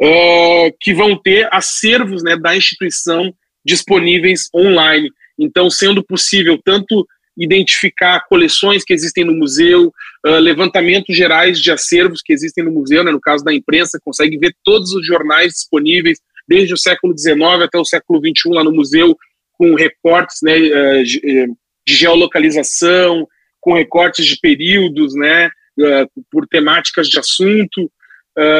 uh, 0.00 0.76
que 0.80 0.92
vão 0.92 1.16
ter 1.16 1.48
acervos 1.50 2.22
né, 2.22 2.36
da 2.36 2.54
instituição 2.54 3.32
disponíveis 3.64 4.48
online. 4.54 5.10
Então, 5.38 5.70
sendo 5.70 6.04
possível 6.04 6.60
tanto 6.62 7.06
identificar 7.38 8.26
coleções 8.28 8.84
que 8.84 8.92
existem 8.92 9.24
no 9.24 9.34
museu, 9.34 9.92
uh, 10.26 10.38
levantamentos 10.38 11.16
gerais 11.16 11.60
de 11.60 11.70
acervos 11.70 12.20
que 12.20 12.32
existem 12.32 12.64
no 12.64 12.72
museu, 12.72 13.04
né, 13.04 13.12
no 13.12 13.20
caso 13.20 13.44
da 13.44 13.54
imprensa, 13.54 14.00
consegue 14.04 14.36
ver 14.36 14.54
todos 14.64 14.92
os 14.92 15.06
jornais 15.06 15.52
disponíveis, 15.52 16.18
desde 16.46 16.74
o 16.74 16.78
século 16.78 17.16
XIX 17.16 17.62
até 17.62 17.78
o 17.78 17.84
século 17.84 18.20
XXI 18.20 18.50
lá 18.50 18.64
no 18.64 18.72
museu, 18.72 19.16
com 19.52 19.74
recortes 19.74 20.38
né, 20.42 20.58
uh, 20.58 21.04
de 21.04 21.54
geolocalização, 21.86 23.26
com 23.60 23.74
recortes 23.74 24.26
de 24.26 24.38
períodos, 24.40 25.14
né, 25.14 25.48
uh, 25.78 26.24
por 26.30 26.46
temáticas 26.46 27.08
de 27.08 27.18
assunto, 27.18 27.90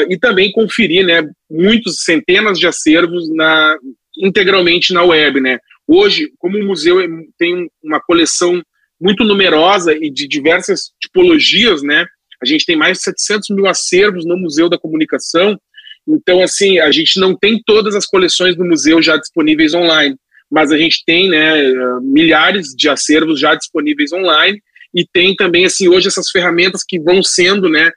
e 0.08 0.18
também 0.18 0.50
conferir 0.50 1.06
né, 1.06 1.22
muitos, 1.48 2.02
centenas 2.02 2.58
de 2.58 2.66
acervos 2.66 3.32
na, 3.32 3.76
integralmente 4.20 4.92
na 4.92 5.04
web, 5.04 5.40
né? 5.40 5.60
Hoje, 5.86 6.30
como 6.38 6.58
o 6.58 6.66
museu 6.66 6.98
tem 7.38 7.70
uma 7.82 7.98
coleção 7.98 8.62
muito 9.00 9.24
numerosa 9.24 9.94
e 9.94 10.10
de 10.10 10.26
diversas 10.26 10.92
tipologias, 11.00 11.82
né? 11.82 12.06
A 12.42 12.46
gente 12.46 12.64
tem 12.64 12.76
mais 12.76 12.98
de 12.98 13.04
700 13.04 13.50
mil 13.50 13.66
acervos 13.66 14.24
no 14.24 14.36
Museu 14.36 14.68
da 14.68 14.78
Comunicação. 14.78 15.58
Então, 16.06 16.42
assim, 16.42 16.78
a 16.78 16.90
gente 16.90 17.18
não 17.20 17.36
tem 17.36 17.60
todas 17.64 17.94
as 17.94 18.06
coleções 18.06 18.56
do 18.56 18.64
museu 18.64 19.02
já 19.02 19.16
disponíveis 19.16 19.74
online, 19.74 20.16
mas 20.50 20.72
a 20.72 20.78
gente 20.78 21.02
tem, 21.04 21.28
né, 21.28 21.60
milhares 22.00 22.68
de 22.74 22.88
acervos 22.88 23.38
já 23.38 23.54
disponíveis 23.54 24.12
online 24.12 24.62
e 24.94 25.06
tem 25.06 25.36
também, 25.36 25.66
assim, 25.66 25.86
hoje 25.86 26.08
essas 26.08 26.30
ferramentas 26.30 26.82
que 26.86 26.98
vão 26.98 27.22
sendo, 27.22 27.68
né, 27.68 27.90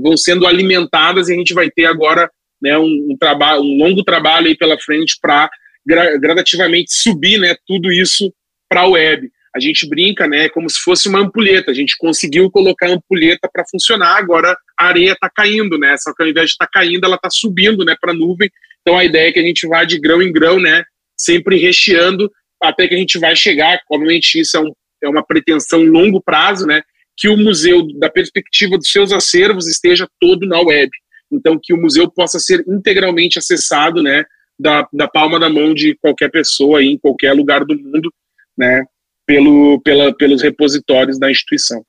vão 0.00 0.16
sendo 0.16 0.46
alimentadas 0.46 1.28
e 1.28 1.32
a 1.32 1.36
gente 1.36 1.52
vai 1.52 1.68
ter 1.70 1.86
agora, 1.86 2.30
né, 2.62 2.78
um, 2.78 3.08
um 3.10 3.16
trabalho, 3.18 3.62
um 3.62 3.76
longo 3.76 4.04
trabalho 4.04 4.46
aí 4.46 4.56
pela 4.56 4.78
frente 4.78 5.18
para 5.20 5.50
gra 5.84 6.18
gradativamente 6.18 6.94
subir 6.94 7.38
né, 7.38 7.56
tudo 7.66 7.90
isso 7.90 8.32
para 8.68 8.82
a 8.82 8.88
web. 8.88 9.28
A 9.54 9.58
gente 9.58 9.88
brinca, 9.88 10.28
né, 10.28 10.48
como 10.48 10.70
se 10.70 10.78
fosse 10.80 11.08
uma 11.08 11.20
ampulheta. 11.20 11.70
A 11.70 11.74
gente 11.74 11.96
conseguiu 11.98 12.50
colocar 12.50 12.86
a 12.86 12.92
ampulheta 12.92 13.48
para 13.52 13.64
funcionar, 13.68 14.16
agora 14.16 14.56
a 14.78 14.86
areia 14.86 15.12
está 15.12 15.28
caindo, 15.28 15.76
né? 15.78 15.96
Só 15.98 16.14
que 16.14 16.22
ao 16.22 16.28
invés 16.28 16.50
de 16.50 16.52
estar 16.52 16.66
tá 16.66 16.70
caindo, 16.72 17.04
ela 17.04 17.16
está 17.16 17.28
subindo, 17.30 17.84
né, 17.84 17.96
para 18.00 18.12
a 18.12 18.14
nuvem. 18.14 18.50
Então 18.80 18.96
a 18.96 19.04
ideia 19.04 19.28
é 19.28 19.32
que 19.32 19.40
a 19.40 19.44
gente 19.44 19.66
vá 19.66 19.84
de 19.84 19.98
grão 19.98 20.22
em 20.22 20.32
grão, 20.32 20.58
né, 20.58 20.84
sempre 21.16 21.56
recheando 21.56 22.30
até 22.62 22.86
que 22.86 22.94
a 22.94 22.98
gente 22.98 23.18
vai 23.18 23.34
chegar. 23.34 23.80
Obviamente 23.90 24.40
isso 24.40 24.56
é, 24.56 24.60
um, 24.60 24.72
é 25.02 25.08
uma 25.08 25.24
pretensão 25.24 25.82
longo 25.82 26.22
prazo, 26.22 26.66
né, 26.66 26.82
que 27.16 27.28
o 27.28 27.36
museu, 27.36 27.86
da 27.98 28.08
perspectiva 28.08 28.78
dos 28.78 28.90
seus 28.90 29.12
acervos, 29.12 29.66
esteja 29.66 30.08
todo 30.20 30.46
na 30.46 30.60
web. 30.60 30.90
Então 31.30 31.58
que 31.62 31.74
o 31.74 31.76
museu 31.76 32.10
possa 32.10 32.38
ser 32.38 32.64
integralmente 32.66 33.38
acessado, 33.38 34.02
né, 34.02 34.24
da, 34.58 34.86
da 34.92 35.08
palma 35.08 35.38
da 35.38 35.48
mão 35.48 35.74
de 35.74 35.94
qualquer 35.96 36.30
pessoa 36.30 36.80
aí, 36.80 36.88
em 36.88 36.98
qualquer 36.98 37.32
lugar 37.32 37.64
do 37.64 37.76
mundo, 37.78 38.12
né, 38.56 38.84
pelo, 39.30 39.80
pela, 39.82 40.12
pelos 40.12 40.42
repositórios 40.42 41.16
da 41.16 41.30
instituição. 41.30 41.84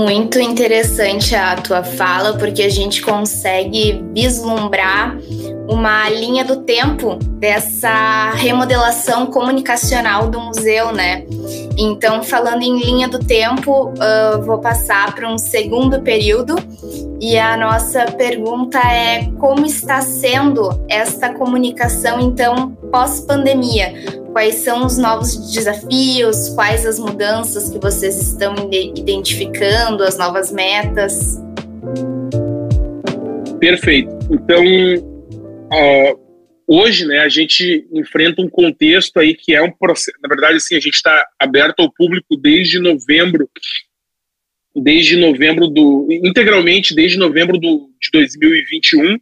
Muito 0.00 0.40
interessante 0.40 1.36
a 1.36 1.54
tua 1.56 1.84
fala, 1.84 2.32
porque 2.38 2.62
a 2.62 2.70
gente 2.70 3.02
consegue 3.02 4.02
vislumbrar 4.14 5.14
uma 5.68 6.08
linha 6.08 6.42
do 6.42 6.62
tempo 6.62 7.16
dessa 7.38 8.30
remodelação 8.30 9.26
comunicacional 9.26 10.30
do 10.30 10.40
museu, 10.40 10.90
né? 10.90 11.26
Então, 11.76 12.22
falando 12.22 12.62
em 12.62 12.82
linha 12.82 13.08
do 13.08 13.18
tempo, 13.18 13.90
uh, 13.90 14.42
vou 14.42 14.58
passar 14.58 15.14
para 15.14 15.30
um 15.30 15.36
segundo 15.36 16.00
período 16.00 16.56
e 17.20 17.38
a 17.38 17.54
nossa 17.54 18.06
pergunta 18.06 18.78
é 18.78 19.30
como 19.38 19.66
está 19.66 20.00
sendo 20.00 20.82
esta 20.88 21.34
comunicação, 21.34 22.18
então, 22.18 22.70
pós-pandemia? 22.90 24.19
Quais 24.32 24.56
são 24.56 24.86
os 24.86 24.96
novos 24.96 25.52
desafios? 25.52 26.50
Quais 26.50 26.86
as 26.86 26.98
mudanças 27.00 27.68
que 27.68 27.78
vocês 27.78 28.16
estão 28.20 28.54
identificando? 28.72 30.04
As 30.04 30.16
novas 30.16 30.52
metas? 30.52 31.36
Perfeito. 33.58 34.10
Então, 34.30 34.64
uh, 34.64 36.20
hoje, 36.66 37.06
né, 37.06 37.18
a 37.18 37.28
gente 37.28 37.86
enfrenta 37.92 38.40
um 38.40 38.48
contexto 38.48 39.18
aí 39.18 39.34
que 39.34 39.52
é 39.52 39.62
um 39.62 39.72
processo. 39.72 40.16
Na 40.22 40.28
verdade, 40.28 40.56
assim, 40.56 40.76
a 40.76 40.80
gente 40.80 40.94
está 40.94 41.26
aberto 41.38 41.80
ao 41.80 41.92
público 41.92 42.36
desde 42.36 42.78
novembro 42.78 43.48
desde 44.72 45.16
novembro 45.16 45.66
do 45.66 46.06
integralmente 46.10 46.94
desde 46.94 47.18
novembro 47.18 47.58
do, 47.58 47.90
de 48.00 48.08
2021, 48.12 49.18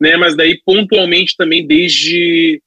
né? 0.00 0.16
Mas 0.16 0.36
daí 0.36 0.60
pontualmente 0.64 1.36
também 1.36 1.64
desde 1.64 2.60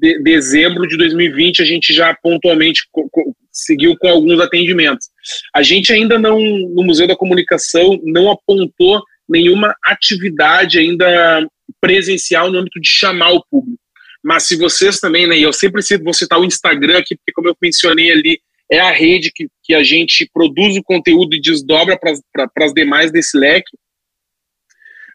de, 0.00 0.22
dezembro 0.22 0.86
de 0.86 0.96
2020 0.96 1.62
a 1.62 1.64
gente 1.64 1.92
já 1.92 2.14
pontualmente 2.14 2.86
co, 2.90 3.08
co, 3.10 3.34
seguiu 3.50 3.96
com 3.98 4.08
alguns 4.08 4.40
atendimentos. 4.40 5.08
A 5.54 5.62
gente 5.62 5.92
ainda 5.92 6.18
não 6.18 6.38
no 6.38 6.82
Museu 6.84 7.06
da 7.06 7.16
Comunicação 7.16 7.98
não 8.04 8.30
apontou 8.30 9.02
nenhuma 9.28 9.74
atividade 9.84 10.78
ainda 10.78 11.46
presencial 11.80 12.50
no 12.50 12.58
âmbito 12.58 12.80
de 12.80 12.88
chamar 12.88 13.32
o 13.32 13.44
público. 13.50 13.80
Mas 14.22 14.44
se 14.44 14.56
vocês 14.56 14.98
também, 14.98 15.26
né, 15.26 15.38
e 15.38 15.42
eu 15.42 15.52
sempre 15.52 15.82
vou 16.02 16.12
citar 16.12 16.38
o 16.38 16.44
Instagram 16.44 16.98
aqui, 16.98 17.16
porque 17.16 17.32
como 17.32 17.48
eu 17.48 17.56
mencionei 17.60 18.10
ali, 18.10 18.40
é 18.70 18.80
a 18.80 18.90
rede 18.90 19.30
que, 19.32 19.46
que 19.62 19.74
a 19.74 19.84
gente 19.84 20.28
produz 20.32 20.76
o 20.76 20.82
conteúdo 20.82 21.34
e 21.34 21.40
desdobra 21.40 21.98
para 21.98 22.50
as 22.64 22.72
demais 22.72 23.12
desse 23.12 23.38
leque. 23.38 23.76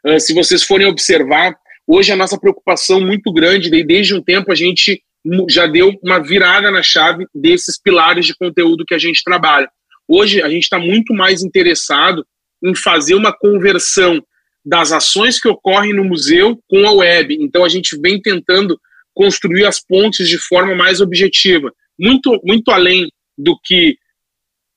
Uh, 0.06 0.20
se 0.20 0.34
vocês 0.34 0.64
forem 0.64 0.88
observar, 0.88 1.56
hoje 1.88 2.12
a 2.12 2.16
nossa 2.16 2.40
preocupação 2.40 3.02
muito 3.02 3.32
grande, 3.32 3.70
desde 3.84 4.16
um 4.16 4.22
tempo 4.22 4.52
a 4.52 4.56
gente 4.56 5.04
já 5.50 5.68
deu 5.68 5.98
uma 6.04 6.20
virada 6.20 6.72
na 6.72 6.82
chave 6.82 7.28
desses 7.34 7.80
pilares 7.80 8.26
de 8.26 8.36
conteúdo 8.36 8.86
que 8.86 8.94
a 8.94 9.00
gente 9.00 9.24
trabalha. 9.24 9.70
Hoje 10.08 10.42
a 10.42 10.50
gente 10.50 10.64
está 10.64 10.80
muito 10.80 11.14
mais 11.14 11.44
interessado 11.44 12.26
em 12.64 12.76
fazer 12.76 13.16
uma 13.16 13.32
conversão 13.32 14.24
das 14.64 14.92
ações 14.92 15.40
que 15.40 15.48
ocorrem 15.48 15.94
no 15.94 16.04
museu 16.04 16.60
com 16.68 16.86
a 16.88 16.92
web. 16.92 17.38
Então 17.40 17.64
a 17.64 17.70
gente 17.70 18.00
vem 18.00 18.22
tentando 18.22 18.80
construir 19.14 19.66
as 19.66 19.80
pontes 19.80 20.28
de 20.28 20.38
forma 20.38 20.76
mais 20.76 21.02
objetiva, 21.02 21.72
muito 22.00 22.40
muito 22.44 22.72
além 22.72 23.12
do 23.38 23.58
que 23.64 23.98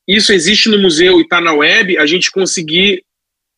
isso 0.06 0.32
existe 0.32 0.68
no 0.68 0.78
museu 0.78 1.18
e 1.18 1.22
está 1.22 1.40
na 1.40 1.52
web, 1.52 1.96
a 1.98 2.06
gente 2.06 2.30
conseguir 2.30 3.02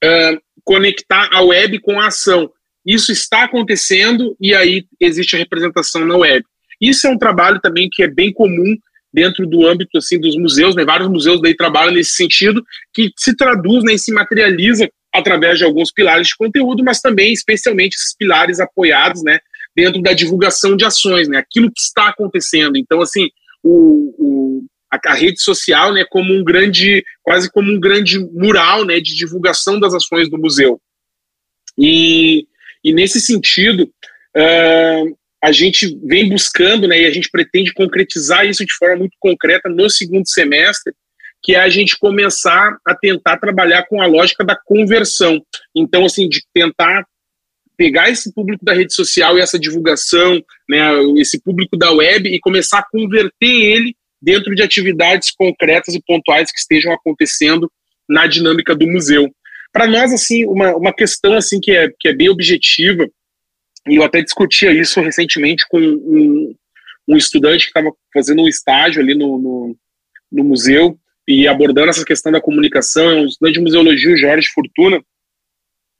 uh, 0.04 0.40
conectar 0.64 1.28
a 1.32 1.42
web 1.42 1.80
com 1.80 1.98
a 1.98 2.06
ação. 2.06 2.50
Isso 2.86 3.10
está 3.10 3.44
acontecendo 3.44 4.36
e 4.40 4.54
aí 4.54 4.84
existe 5.00 5.34
a 5.34 5.38
representação 5.38 6.06
na 6.06 6.16
web. 6.16 6.44
Isso 6.80 7.06
é 7.06 7.10
um 7.10 7.18
trabalho 7.18 7.60
também 7.60 7.88
que 7.90 8.02
é 8.02 8.08
bem 8.08 8.32
comum 8.32 8.76
dentro 9.12 9.46
do 9.46 9.66
âmbito 9.66 9.96
assim 9.98 10.20
dos 10.20 10.36
museus, 10.36 10.76
né? 10.76 10.84
Vários 10.84 11.08
museus 11.08 11.40
daí 11.40 11.56
trabalham 11.56 11.94
nesse 11.94 12.12
sentido, 12.12 12.62
que 12.92 13.10
se 13.16 13.34
traduz, 13.34 13.82
né, 13.82 13.94
e 13.94 13.98
se 13.98 14.12
materializa 14.12 14.88
através 15.12 15.58
de 15.58 15.64
alguns 15.64 15.90
pilares 15.90 16.28
de 16.28 16.36
conteúdo, 16.36 16.84
mas 16.84 17.00
também 17.00 17.32
especialmente 17.32 17.94
esses 17.94 18.14
pilares 18.14 18.60
apoiados, 18.60 19.22
né, 19.22 19.38
dentro 19.74 20.02
da 20.02 20.12
divulgação 20.12 20.76
de 20.76 20.84
ações, 20.84 21.28
né? 21.28 21.38
Aquilo 21.38 21.72
que 21.72 21.80
está 21.80 22.08
acontecendo. 22.08 22.76
Então, 22.76 23.00
assim, 23.00 23.28
o, 23.62 24.14
o 24.18 24.64
a, 24.92 24.98
a, 25.10 25.14
rede 25.14 25.40
social, 25.40 25.92
né, 25.92 26.04
como 26.08 26.32
um 26.32 26.44
grande, 26.44 27.02
quase 27.22 27.50
como 27.50 27.72
um 27.72 27.80
grande 27.80 28.18
mural, 28.18 28.84
né, 28.84 29.00
de 29.00 29.16
divulgação 29.16 29.80
das 29.80 29.94
ações 29.94 30.30
do 30.30 30.38
museu. 30.38 30.80
E, 31.78 32.46
e 32.86 32.92
nesse 32.92 33.20
sentido, 33.20 33.82
uh, 34.36 35.18
a 35.42 35.50
gente 35.50 35.98
vem 36.04 36.28
buscando, 36.28 36.86
né, 36.86 37.00
e 37.00 37.04
a 37.04 37.10
gente 37.10 37.28
pretende 37.28 37.72
concretizar 37.72 38.46
isso 38.46 38.64
de 38.64 38.72
forma 38.74 38.98
muito 38.98 39.16
concreta 39.18 39.68
no 39.68 39.90
segundo 39.90 40.28
semestre, 40.28 40.92
que 41.42 41.56
é 41.56 41.58
a 41.58 41.68
gente 41.68 41.98
começar 41.98 42.78
a 42.86 42.94
tentar 42.94 43.38
trabalhar 43.38 43.86
com 43.88 44.00
a 44.00 44.06
lógica 44.06 44.44
da 44.44 44.56
conversão. 44.56 45.44
Então, 45.74 46.04
assim, 46.04 46.28
de 46.28 46.40
tentar 46.54 47.04
pegar 47.76 48.08
esse 48.08 48.32
público 48.32 48.64
da 48.64 48.72
rede 48.72 48.94
social 48.94 49.36
e 49.36 49.40
essa 49.40 49.58
divulgação, 49.58 50.40
né, 50.68 50.78
esse 51.18 51.42
público 51.42 51.76
da 51.76 51.90
web 51.90 52.28
e 52.28 52.38
começar 52.38 52.78
a 52.78 52.86
converter 52.88 53.32
ele 53.40 53.96
dentro 54.22 54.54
de 54.54 54.62
atividades 54.62 55.32
concretas 55.32 55.92
e 55.92 56.02
pontuais 56.06 56.52
que 56.52 56.58
estejam 56.60 56.92
acontecendo 56.92 57.68
na 58.08 58.28
dinâmica 58.28 58.76
do 58.76 58.86
museu. 58.86 59.28
Para 59.76 59.86
nós, 59.86 60.10
assim, 60.10 60.46
uma, 60.46 60.74
uma 60.74 60.90
questão 60.90 61.34
assim 61.34 61.60
que 61.60 61.70
é, 61.70 61.92
que 62.00 62.08
é 62.08 62.14
bem 62.14 62.30
objetiva 62.30 63.06
e 63.86 63.96
eu 63.96 64.02
até 64.02 64.22
discutia 64.22 64.72
isso 64.72 65.02
recentemente 65.02 65.66
com 65.68 65.78
um, 65.78 66.54
um 67.06 67.14
estudante 67.14 67.66
que 67.66 67.78
estava 67.78 67.92
fazendo 68.10 68.40
um 68.40 68.48
estágio 68.48 69.02
ali 69.02 69.14
no, 69.14 69.36
no, 69.36 69.76
no, 70.32 70.44
museu 70.44 70.98
e 71.28 71.46
abordando 71.46 71.90
essa 71.90 72.06
questão 72.06 72.32
da 72.32 72.40
comunicação, 72.40 73.10
é 73.10 73.14
um 73.16 73.26
estudante 73.26 73.56
de 73.56 73.60
museologia, 73.60 74.14
o 74.14 74.16
Jorge 74.16 74.48
Fortuna. 74.48 74.98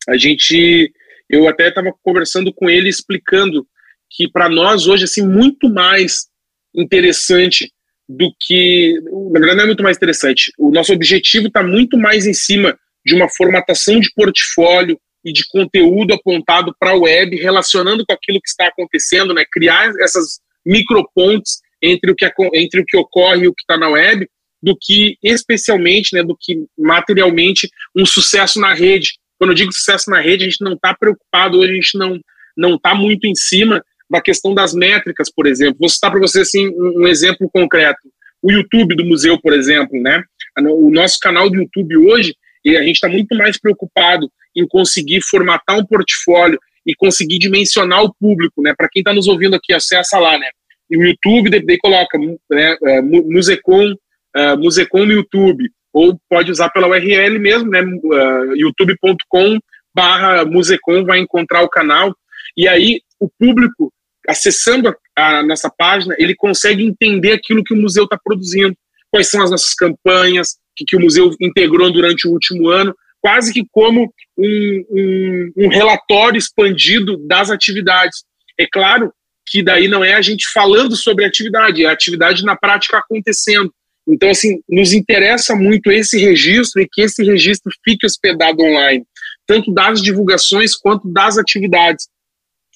A 0.08 0.16
gente, 0.16 0.90
eu 1.28 1.46
até 1.46 1.68
estava 1.68 1.92
conversando 2.02 2.54
com 2.54 2.70
ele 2.70 2.88
explicando 2.88 3.68
que 4.08 4.26
para 4.26 4.48
nós 4.48 4.86
hoje 4.86 5.04
assim 5.04 5.22
muito 5.22 5.68
mais 5.68 6.28
interessante 6.74 7.70
do 8.08 8.34
que, 8.40 8.98
na 9.32 9.38
verdade 9.38 9.56
não 9.56 9.64
é 9.64 9.66
muito 9.66 9.82
mais 9.82 9.98
interessante. 9.98 10.50
O 10.56 10.70
nosso 10.70 10.94
objetivo 10.94 11.48
está 11.48 11.62
muito 11.62 11.98
mais 11.98 12.26
em 12.26 12.32
cima 12.32 12.74
de 13.06 13.14
uma 13.14 13.28
formatação 13.28 13.98
de 13.98 14.12
portfólio, 14.12 15.00
e 15.26 15.32
de 15.32 15.44
conteúdo 15.48 16.14
apontado 16.14 16.72
para 16.78 16.92
a 16.92 16.96
web, 16.96 17.34
relacionando 17.34 18.06
com 18.06 18.14
aquilo 18.14 18.40
que 18.40 18.48
está 18.48 18.68
acontecendo, 18.68 19.34
né? 19.34 19.44
criar 19.50 19.90
essas 20.00 20.38
micropontes 20.64 21.58
entre 21.82 22.12
o 22.12 22.14
que, 22.14 22.30
entre 22.54 22.80
o 22.80 22.84
que 22.86 22.96
ocorre 22.96 23.42
e 23.42 23.48
o 23.48 23.52
que 23.52 23.62
está 23.62 23.76
na 23.76 23.88
web, 23.88 24.28
do 24.62 24.76
que 24.80 25.18
especialmente, 25.22 26.14
né, 26.14 26.22
do 26.22 26.36
que 26.38 26.64
materialmente 26.78 27.68
um 27.94 28.06
sucesso 28.06 28.60
na 28.60 28.72
rede. 28.72 29.18
Quando 29.36 29.50
eu 29.50 29.54
digo 29.54 29.72
sucesso 29.72 30.10
na 30.10 30.20
rede, 30.20 30.44
a 30.44 30.48
gente 30.48 30.64
não 30.64 30.74
está 30.74 30.94
preocupado 30.94 31.58
hoje, 31.58 31.72
a 31.72 31.74
gente 31.74 31.98
não 31.98 32.20
não 32.56 32.76
está 32.76 32.94
muito 32.94 33.26
em 33.26 33.34
cima 33.34 33.84
da 34.08 34.18
questão 34.18 34.54
das 34.54 34.72
métricas, 34.72 35.30
por 35.30 35.46
exemplo. 35.46 35.76
Vou 35.78 35.90
citar 35.90 36.10
para 36.10 36.20
você 36.20 36.40
assim 36.40 36.68
um, 36.74 37.06
exemplo 37.06 37.50
concreto. 37.52 38.00
O 38.40 38.50
YouTube 38.50 38.96
do 38.96 39.04
museu, 39.04 39.38
por 39.38 39.52
exemplo, 39.52 40.00
né? 40.00 40.22
O 40.58 40.90
nosso 40.90 41.18
canal 41.20 41.50
do 41.50 41.56
YouTube 41.56 41.98
hoje, 41.98 42.34
a 42.74 42.82
gente 42.82 42.96
está 42.96 43.08
muito 43.08 43.36
mais 43.36 43.60
preocupado 43.60 44.30
em 44.56 44.66
conseguir 44.66 45.20
formatar 45.20 45.78
um 45.78 45.84
portfólio 45.84 46.58
e 46.86 46.94
conseguir 46.94 47.38
dimensionar 47.38 48.02
o 48.02 48.14
público, 48.14 48.62
né? 48.62 48.72
Para 48.76 48.88
quem 48.88 49.00
está 49.00 49.12
nos 49.12 49.28
ouvindo 49.28 49.54
aqui, 49.54 49.74
acessa 49.74 50.18
lá, 50.18 50.38
né? 50.38 50.48
E 50.90 50.96
o 50.96 51.04
YouTube, 51.04 51.50
daí 51.50 51.78
coloca 51.78 52.16
né, 52.18 52.76
é, 52.84 53.02
Musecom, 53.02 53.92
uh, 53.92 54.56
Musecom 54.58 55.04
no 55.04 55.12
YouTube, 55.12 55.68
ou 55.92 56.18
pode 56.30 56.50
usar 56.50 56.70
pela 56.70 56.88
URL 56.88 57.38
mesmo, 57.38 57.70
né? 57.70 57.82
Uh, 57.82 58.56
youtube.com 58.56 59.58
barra 59.94 60.44
Musecom 60.44 61.04
vai 61.04 61.18
encontrar 61.18 61.62
o 61.62 61.68
canal, 61.68 62.14
e 62.56 62.68
aí 62.68 63.00
o 63.18 63.28
público, 63.38 63.92
acessando 64.28 64.94
a, 65.16 65.38
a 65.38 65.42
nossa 65.42 65.70
página, 65.70 66.14
ele 66.18 66.34
consegue 66.34 66.84
entender 66.84 67.32
aquilo 67.32 67.64
que 67.64 67.74
o 67.74 67.76
museu 67.76 68.04
está 68.04 68.18
produzindo, 68.22 68.76
quais 69.10 69.30
são 69.30 69.42
as 69.42 69.50
nossas 69.50 69.74
campanhas, 69.74 70.56
que, 70.76 70.84
que 70.84 70.96
o 70.96 71.00
museu 71.00 71.34
integrou 71.40 71.90
durante 71.90 72.28
o 72.28 72.32
último 72.32 72.68
ano, 72.68 72.94
quase 73.20 73.52
que 73.52 73.64
como 73.72 74.12
um, 74.38 74.84
um, 74.90 75.52
um 75.64 75.68
relatório 75.68 76.38
expandido 76.38 77.16
das 77.26 77.50
atividades. 77.50 78.24
É 78.58 78.66
claro 78.70 79.12
que 79.46 79.62
daí 79.62 79.88
não 79.88 80.04
é 80.04 80.14
a 80.14 80.22
gente 80.22 80.46
falando 80.52 80.96
sobre 80.96 81.24
atividade, 81.24 81.84
é 81.84 81.88
a 81.88 81.92
atividade 81.92 82.44
na 82.44 82.56
prática 82.56 82.98
acontecendo. 82.98 83.72
Então, 84.08 84.30
assim, 84.30 84.60
nos 84.68 84.92
interessa 84.92 85.56
muito 85.56 85.90
esse 85.90 86.18
registro 86.18 86.80
e 86.80 86.88
que 86.90 87.02
esse 87.02 87.24
registro 87.24 87.72
fique 87.84 88.06
hospedado 88.06 88.62
online, 88.62 89.04
tanto 89.46 89.72
das 89.72 90.00
divulgações 90.00 90.76
quanto 90.76 91.12
das 91.12 91.38
atividades. 91.38 92.08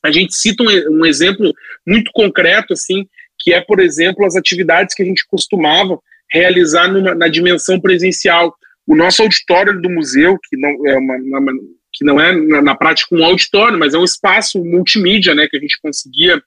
A 0.03 0.11
gente 0.11 0.35
cita 0.35 0.63
um, 0.63 1.01
um 1.01 1.07
exemplo 1.07 1.53
muito 1.87 2.11
concreto, 2.13 2.73
assim, 2.73 3.07
que 3.39 3.53
é, 3.53 3.61
por 3.61 3.79
exemplo, 3.81 4.25
as 4.25 4.35
atividades 4.35 4.95
que 4.95 5.03
a 5.03 5.07
gente 5.07 5.25
costumava 5.27 5.99
realizar 6.33 6.89
numa, 6.89 7.15
na 7.15 7.29
dimensão 7.29 7.81
presencial. 7.81 8.55
O 8.87 8.97
nosso 8.97 9.23
auditório 9.23 9.81
do 9.81 9.91
museu, 9.91 10.39
que 10.49 10.57
não 10.57 10.87
é, 10.87 10.99
uma, 10.99 11.17
uma 11.17 11.53
que 11.93 12.05
não 12.05 12.21
é 12.21 12.35
na, 12.35 12.63
na, 12.63 12.75
prática 12.75 13.15
um 13.15 13.25
auditório, 13.25 13.79
mas 13.79 13.95
é 13.95 13.99
um 13.99 14.05
espaço 14.05 14.65
multimídia, 14.65 15.35
né, 15.35 15.47
que 15.49 15.57
a 15.57 15.61
gente 15.61 15.79
conseguia 15.83 16.43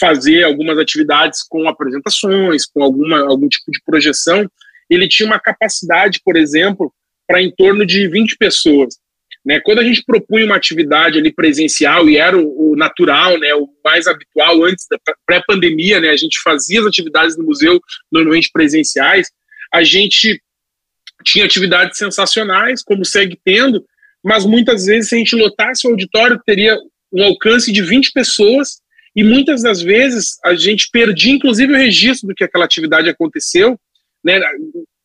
fazer 0.00 0.44
algumas 0.44 0.78
atividades 0.78 1.42
com 1.48 1.68
apresentações, 1.68 2.66
com 2.66 2.82
alguma, 2.82 3.20
algum 3.20 3.48
tipo 3.48 3.70
de 3.70 3.80
projeção. 3.84 4.48
Ele 4.88 5.08
tinha 5.08 5.26
uma 5.26 5.40
capacidade, 5.40 6.20
por 6.24 6.36
exemplo, 6.36 6.92
para 7.26 7.42
em 7.42 7.50
torno 7.50 7.84
de 7.84 8.08
20 8.08 8.36
pessoas. 8.36 8.96
Né? 9.44 9.60
Quando 9.60 9.78
a 9.78 9.84
gente 9.84 10.04
propunha 10.04 10.44
uma 10.44 10.56
atividade 10.56 11.18
ali 11.18 11.32
presencial, 11.32 12.08
e 12.08 12.16
era 12.16 12.36
o, 12.36 12.72
o 12.72 12.76
natural, 12.76 13.38
né, 13.38 13.54
o 13.54 13.68
mais 13.84 14.06
habitual 14.06 14.64
antes 14.64 14.86
da 14.90 14.98
pré-pandemia, 15.26 16.00
né, 16.00 16.10
a 16.10 16.16
gente 16.16 16.38
fazia 16.42 16.80
as 16.80 16.86
atividades 16.86 17.36
no 17.36 17.44
museu 17.44 17.80
normalmente 18.10 18.50
presenciais, 18.52 19.30
a 19.72 19.82
gente 19.82 20.40
tinha 21.24 21.44
atividades 21.44 21.98
sensacionais, 21.98 22.82
como 22.82 23.04
segue 23.04 23.38
tendo, 23.44 23.84
mas 24.22 24.44
muitas 24.44 24.86
vezes, 24.86 25.08
se 25.08 25.14
a 25.14 25.18
gente 25.18 25.36
lotasse 25.36 25.86
o 25.86 25.90
auditório, 25.90 26.40
teria 26.44 26.76
um 27.12 27.22
alcance 27.22 27.72
de 27.72 27.82
20 27.82 28.12
pessoas, 28.12 28.80
e 29.14 29.24
muitas 29.24 29.62
das 29.62 29.80
vezes 29.80 30.38
a 30.44 30.54
gente 30.54 30.88
perdia, 30.92 31.32
inclusive, 31.32 31.72
o 31.72 31.76
registro 31.76 32.28
do 32.28 32.34
que 32.34 32.44
aquela 32.44 32.64
atividade 32.64 33.08
aconteceu. 33.08 33.78
Né? 34.22 34.40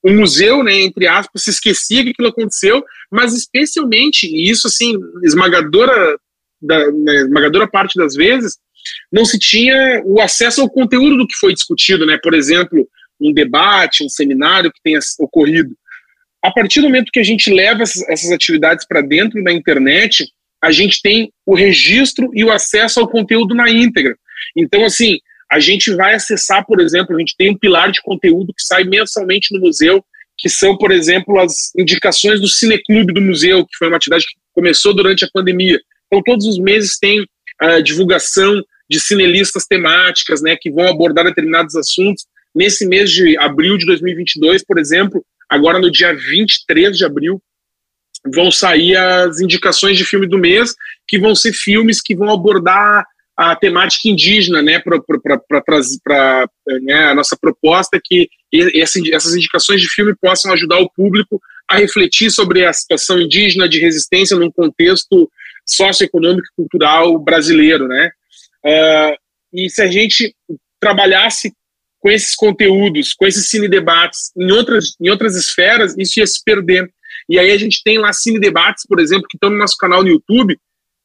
O 0.03 0.11
museu, 0.11 0.63
né, 0.63 0.81
entre 0.81 1.07
aspas, 1.07 1.43
se 1.43 1.49
esquecia 1.49 2.03
que 2.03 2.09
aquilo 2.09 2.27
aconteceu, 2.27 2.83
mas 3.09 3.33
especialmente, 3.33 4.27
e 4.27 4.49
isso 4.49 4.67
assim, 4.67 4.93
esmagadora, 5.23 6.17
da, 6.61 6.91
né, 6.91 7.15
esmagadora 7.21 7.67
parte 7.67 7.97
das 7.97 8.13
vezes, 8.13 8.57
não 9.11 9.23
se 9.23 9.39
tinha 9.39 10.01
o 10.05 10.19
acesso 10.19 10.61
ao 10.61 10.69
conteúdo 10.69 11.17
do 11.17 11.27
que 11.27 11.35
foi 11.35 11.53
discutido, 11.53 12.05
né? 12.05 12.19
Por 12.21 12.33
exemplo, 12.33 12.85
um 13.19 13.31
debate, 13.31 14.03
um 14.03 14.09
seminário 14.09 14.71
que 14.71 14.81
tenha 14.83 14.99
ocorrido. 15.19 15.75
A 16.43 16.51
partir 16.51 16.81
do 16.81 16.87
momento 16.87 17.11
que 17.11 17.19
a 17.19 17.23
gente 17.23 17.49
leva 17.49 17.83
essas, 17.83 18.07
essas 18.09 18.31
atividades 18.31 18.85
para 18.85 19.01
dentro 19.01 19.41
da 19.41 19.53
internet, 19.53 20.27
a 20.61 20.71
gente 20.71 21.01
tem 21.01 21.31
o 21.45 21.55
registro 21.55 22.29
e 22.33 22.43
o 22.43 22.51
acesso 22.51 22.99
ao 22.99 23.07
conteúdo 23.07 23.55
na 23.55 23.69
íntegra. 23.69 24.17
Então, 24.55 24.83
assim, 24.83 25.19
a 25.53 25.59
gente 25.59 25.93
vai 25.93 26.15
acessar, 26.15 26.65
por 26.65 26.81
exemplo, 26.81 27.15
a 27.15 27.19
gente 27.19 27.35
tem 27.37 27.51
um 27.51 27.57
pilar 27.57 27.91
de 27.91 28.01
conteúdo 28.01 28.51
que 28.57 28.63
sai 28.63 28.83
mensalmente 28.83 29.53
no 29.53 29.59
museu, 29.59 30.03
que 30.35 30.49
são, 30.49 30.75
por 30.75 30.91
exemplo, 30.91 31.39
as 31.39 31.71
indicações 31.77 32.41
do 32.41 32.47
Cineclube 32.47 33.13
do 33.13 33.21
museu, 33.21 33.63
que 33.63 33.77
foi 33.77 33.87
uma 33.87 33.97
atividade 33.97 34.25
que 34.25 34.33
começou 34.51 34.95
durante 34.95 35.23
a 35.23 35.29
pandemia. 35.31 35.79
Então, 36.07 36.23
todos 36.23 36.47
os 36.47 36.57
meses 36.57 36.97
tem 36.97 37.23
a 37.61 37.81
divulgação 37.81 38.63
de 38.89 38.99
cinelistas 38.99 39.67
temáticas, 39.67 40.41
né, 40.41 40.57
que 40.59 40.71
vão 40.71 40.87
abordar 40.87 41.25
determinados 41.25 41.75
assuntos. 41.75 42.25
Nesse 42.55 42.87
mês 42.87 43.11
de 43.11 43.37
abril 43.37 43.77
de 43.77 43.85
2022, 43.85 44.65
por 44.65 44.79
exemplo, 44.79 45.23
agora 45.47 45.77
no 45.77 45.91
dia 45.91 46.15
23 46.15 46.97
de 46.97 47.05
abril, 47.05 47.39
vão 48.25 48.49
sair 48.49 48.95
as 48.95 49.39
indicações 49.39 49.99
de 49.99 50.03
filme 50.03 50.25
do 50.25 50.39
mês, 50.39 50.73
que 51.07 51.19
vão 51.19 51.35
ser 51.35 51.53
filmes 51.53 52.01
que 52.01 52.15
vão 52.15 52.31
abordar 52.31 53.05
a 53.35 53.55
temática 53.55 54.07
indígena, 54.07 54.61
né, 54.61 54.79
para 54.79 55.01
né, 56.81 57.05
a 57.05 57.15
nossa 57.15 57.35
proposta 57.39 57.97
é 57.97 58.01
que 58.03 58.29
essas 58.75 59.35
indicações 59.35 59.81
de 59.81 59.89
filme 59.89 60.15
possam 60.21 60.53
ajudar 60.53 60.79
o 60.79 60.89
público 60.89 61.41
a 61.67 61.77
refletir 61.77 62.29
sobre 62.29 62.65
a 62.65 62.71
situação 62.71 63.19
indígena 63.19 63.67
de 63.67 63.79
resistência 63.79 64.37
num 64.37 64.51
contexto 64.51 65.29
socioeconômico 65.65 66.45
e 66.45 66.55
cultural 66.55 67.17
brasileiro, 67.17 67.87
né? 67.87 68.11
Uh, 68.65 69.17
e 69.53 69.69
se 69.69 69.81
a 69.81 69.87
gente 69.87 70.35
trabalhasse 70.79 71.53
com 71.99 72.09
esses 72.09 72.35
conteúdos, 72.35 73.13
com 73.13 73.25
esses 73.25 73.49
cine 73.49 73.67
debates 73.67 74.31
em 74.37 74.51
outras, 74.51 74.95
em 74.99 75.09
outras 75.09 75.35
esferas, 75.35 75.95
isso 75.97 76.19
ia 76.19 76.27
se 76.27 76.43
perder. 76.43 76.91
E 77.29 77.39
aí 77.39 77.51
a 77.51 77.57
gente 77.57 77.81
tem 77.83 77.97
lá 77.97 78.11
cine 78.11 78.39
debates, 78.39 78.85
por 78.85 78.99
exemplo, 78.99 79.27
que 79.29 79.37
estão 79.37 79.49
no 79.49 79.57
nosso 79.57 79.77
canal 79.77 80.03
no 80.03 80.09
YouTube, 80.09 80.59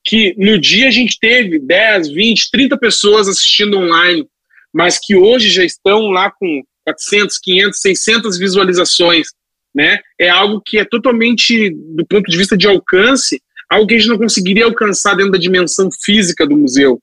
que 0.09 0.35
no 0.39 0.59
dia 0.59 0.89
a 0.89 0.91
gente 0.91 1.19
teve 1.21 1.59
10, 1.59 2.09
20, 2.09 2.51
30 2.51 2.79
pessoas 2.79 3.29
assistindo 3.29 3.77
online, 3.77 4.27
mas 4.73 4.99
que 4.99 5.15
hoje 5.15 5.51
já 5.51 5.63
estão 5.63 6.09
lá 6.09 6.31
com 6.31 6.63
400, 6.87 7.39
500, 7.39 7.79
600 7.79 8.39
visualizações, 8.39 9.29
né? 9.75 10.01
É 10.19 10.31
algo 10.31 10.63
que 10.65 10.79
é 10.79 10.85
totalmente, 10.87 11.69
do 11.95 12.07
ponto 12.07 12.25
de 12.31 12.39
vista 12.39 12.57
de 12.57 12.67
alcance, 12.67 13.43
algo 13.69 13.87
que 13.87 13.97
a 13.97 13.99
gente 13.99 14.09
não 14.09 14.17
conseguiria 14.17 14.65
alcançar 14.65 15.15
dentro 15.15 15.33
da 15.33 15.39
dimensão 15.39 15.91
física 16.03 16.47
do 16.47 16.57
museu. 16.57 16.99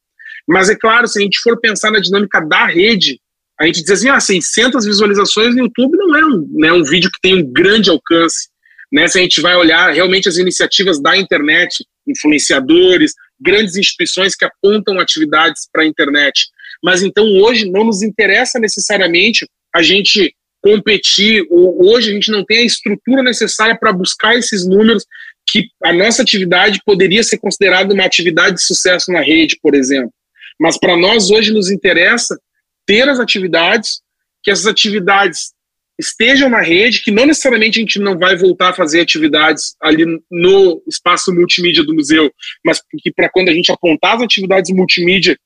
Mas 0.48 0.68
é 0.70 0.76
claro, 0.76 1.08
se 1.08 1.20
a 1.20 1.22
gente 1.22 1.40
for 1.42 1.60
pensar 1.60 1.92
na 1.92 2.00
dinâmica 2.00 2.42
da 2.42 2.66
rede, 2.66 3.20
a 3.60 3.68
gente 3.68 3.84
diz 3.84 3.92
assim, 3.92 4.10
ah, 4.10 4.20
600 4.20 4.84
visualizações 4.84 5.56
no 5.56 5.62
YouTube 5.62 5.96
não 5.96 6.16
é 6.16 6.26
um, 6.26 6.48
né, 6.54 6.74
um 6.74 6.84
vídeo 6.84 7.12
que 7.12 7.22
tem 7.22 7.36
um 7.36 7.54
grande 7.54 7.92
alcance. 7.92 8.50
Né? 8.96 9.10
Se 9.10 9.20
a 9.20 9.22
gente 9.22 9.42
vai 9.42 9.58
olhar 9.58 9.94
realmente 9.94 10.30
as 10.30 10.38
iniciativas 10.38 11.02
da 11.02 11.18
internet, 11.18 11.86
influenciadores, 12.08 13.12
grandes 13.38 13.76
instituições 13.76 14.36
que 14.36 14.46
apontam 14.46 15.02
atividades 15.02 15.68
para 15.70 15.84
a 15.84 15.86
internet. 15.86 16.48
Mas 16.82 17.04
então 17.04 17.26
hoje 17.42 17.70
não 17.70 17.84
nos 17.84 18.02
interessa 18.02 18.58
necessariamente 18.58 19.46
a 19.76 19.82
gente 19.82 20.34
competir, 20.62 21.46
ou 21.50 21.86
hoje 21.86 22.10
a 22.10 22.14
gente 22.14 22.32
não 22.32 22.46
tem 22.46 22.60
a 22.60 22.66
estrutura 22.66 23.22
necessária 23.22 23.78
para 23.78 23.92
buscar 23.92 24.34
esses 24.38 24.66
números 24.66 25.06
que 25.48 25.68
a 25.84 25.92
nossa 25.92 26.22
atividade 26.22 26.80
poderia 26.86 27.22
ser 27.22 27.38
considerada 27.38 27.94
uma 27.94 28.06
atividade 28.06 28.56
de 28.56 28.64
sucesso 28.64 29.12
na 29.12 29.20
rede, 29.20 29.60
por 29.62 29.76
exemplo. 29.76 30.12
Mas 30.58 30.80
para 30.80 30.96
nós 30.96 31.30
hoje 31.30 31.52
nos 31.52 31.70
interessa 31.70 32.40
ter 32.86 33.10
as 33.10 33.20
atividades, 33.20 34.00
que 34.42 34.50
essas 34.50 34.66
atividades 34.66 35.55
estejam 35.98 36.50
na 36.50 36.62
rede, 36.62 37.02
que 37.02 37.12
não 37.12 37.26
necessariamente 37.26 37.80
a 37.80 37.82
gente 37.82 38.00
não 38.00 38.18
vai 38.18 38.36
voltar 38.36 38.70
a 38.70 38.74
fazer 38.74 39.02
atividades 39.02 39.76
ali 39.82 40.06
no 40.30 40.84
espaço 40.88 41.34
multimídia 41.34 41.84
do 41.84 41.94
museu, 41.94 42.32
mas 42.64 42.82
que 43.02 43.12
para 43.12 43.30
quando 43.30 43.50
a 43.50 43.54
gente 43.54 43.72
apontar 43.72 44.16
as 44.16 44.24
atividades 44.24 44.72
multimídia 44.72 45.38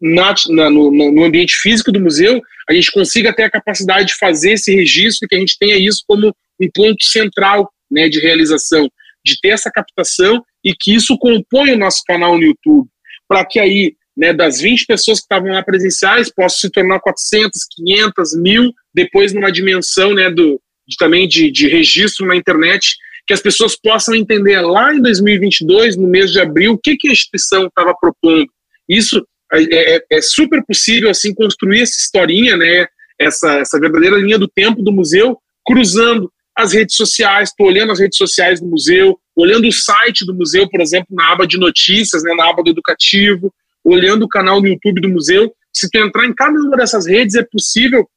na, 0.00 0.34
na, 0.48 0.70
no, 0.70 0.90
no, 0.90 1.24
ambiente 1.24 1.56
físico 1.56 1.92
do 1.92 2.00
museu, 2.00 2.40
a 2.68 2.72
gente 2.72 2.90
consiga 2.92 3.34
ter 3.34 3.42
a 3.42 3.50
capacidade 3.50 4.08
de 4.08 4.16
fazer 4.16 4.52
esse 4.52 4.74
registro, 4.74 5.28
que 5.28 5.34
a 5.34 5.38
gente 5.38 5.58
tenha 5.58 5.76
isso 5.76 6.04
como 6.06 6.34
um 6.60 6.68
ponto 6.72 7.04
central 7.04 7.70
né, 7.90 8.08
de 8.08 8.20
realização, 8.20 8.88
de 9.24 9.38
ter 9.40 9.48
essa 9.48 9.70
captação 9.70 10.42
e 10.64 10.72
que 10.72 10.94
isso 10.94 11.18
compõe 11.18 11.72
o 11.72 11.78
nosso 11.78 12.02
canal 12.06 12.36
no 12.38 12.44
YouTube, 12.44 12.88
para 13.28 13.44
que 13.44 13.58
aí 13.58 13.94
né, 14.18 14.32
das 14.32 14.60
20 14.60 14.84
pessoas 14.84 15.20
que 15.20 15.26
estavam 15.26 15.52
lá 15.52 15.62
presenciais, 15.62 16.28
possa 16.28 16.56
se 16.58 16.70
tornar 16.70 16.98
400, 16.98 17.52
500, 17.76 18.36
mil, 18.40 18.72
depois 18.98 19.32
numa 19.32 19.52
dimensão 19.52 20.12
né, 20.12 20.28
do, 20.28 20.60
de, 20.86 20.96
também 20.96 21.28
de, 21.28 21.52
de 21.52 21.68
registro 21.68 22.26
na 22.26 22.34
internet, 22.34 22.96
que 23.24 23.32
as 23.32 23.40
pessoas 23.40 23.76
possam 23.76 24.14
entender 24.14 24.60
lá 24.60 24.92
em 24.92 25.00
2022, 25.00 25.96
no 25.96 26.08
mês 26.08 26.32
de 26.32 26.40
abril, 26.40 26.72
o 26.72 26.78
que, 26.78 26.96
que 26.96 27.08
a 27.08 27.12
instituição 27.12 27.66
estava 27.66 27.94
propondo. 27.94 28.48
Isso 28.88 29.24
é, 29.52 29.62
é, 29.96 30.04
é, 30.10 30.20
super 30.20 30.64
possível 30.66 31.10
assim 31.10 31.32
construir 31.32 31.82
essa 31.82 32.00
historinha, 32.00 32.56
né, 32.56 32.86
essa, 33.18 33.58
essa 33.58 33.78
verdadeira 33.78 34.16
linha 34.16 34.38
do 34.38 34.48
tempo 34.48 34.82
do 34.82 34.90
museu, 34.90 35.38
cruzando 35.64 36.32
as 36.56 36.72
redes 36.72 36.96
sociais, 36.96 37.50
estou 37.50 37.68
olhando 37.68 37.92
as 37.92 38.00
redes 38.00 38.18
sociais 38.18 38.60
do 38.60 38.66
museu, 38.66 39.16
olhando 39.36 39.68
o 39.68 39.72
site 39.72 40.26
do 40.26 40.34
museu, 40.34 40.68
por 40.68 40.80
exemplo, 40.80 41.06
na 41.12 41.30
aba 41.30 41.46
de 41.46 41.56
notícias, 41.56 42.24
né, 42.24 42.34
na 42.34 42.50
aba 42.50 42.64
do 42.64 42.70
educativo, 42.70 43.54
olhando 43.84 44.24
o 44.24 44.28
canal 44.28 44.60
no 44.60 44.66
YouTube 44.66 45.00
do 45.00 45.08
museu. 45.08 45.52
Se 45.72 45.88
tu 45.88 45.98
entrar 45.98 46.26
em 46.26 46.34
cada 46.34 46.58
uma 46.58 46.76
dessas 46.76 47.06
redes, 47.06 47.36
é 47.36 47.44
possível 47.44 48.08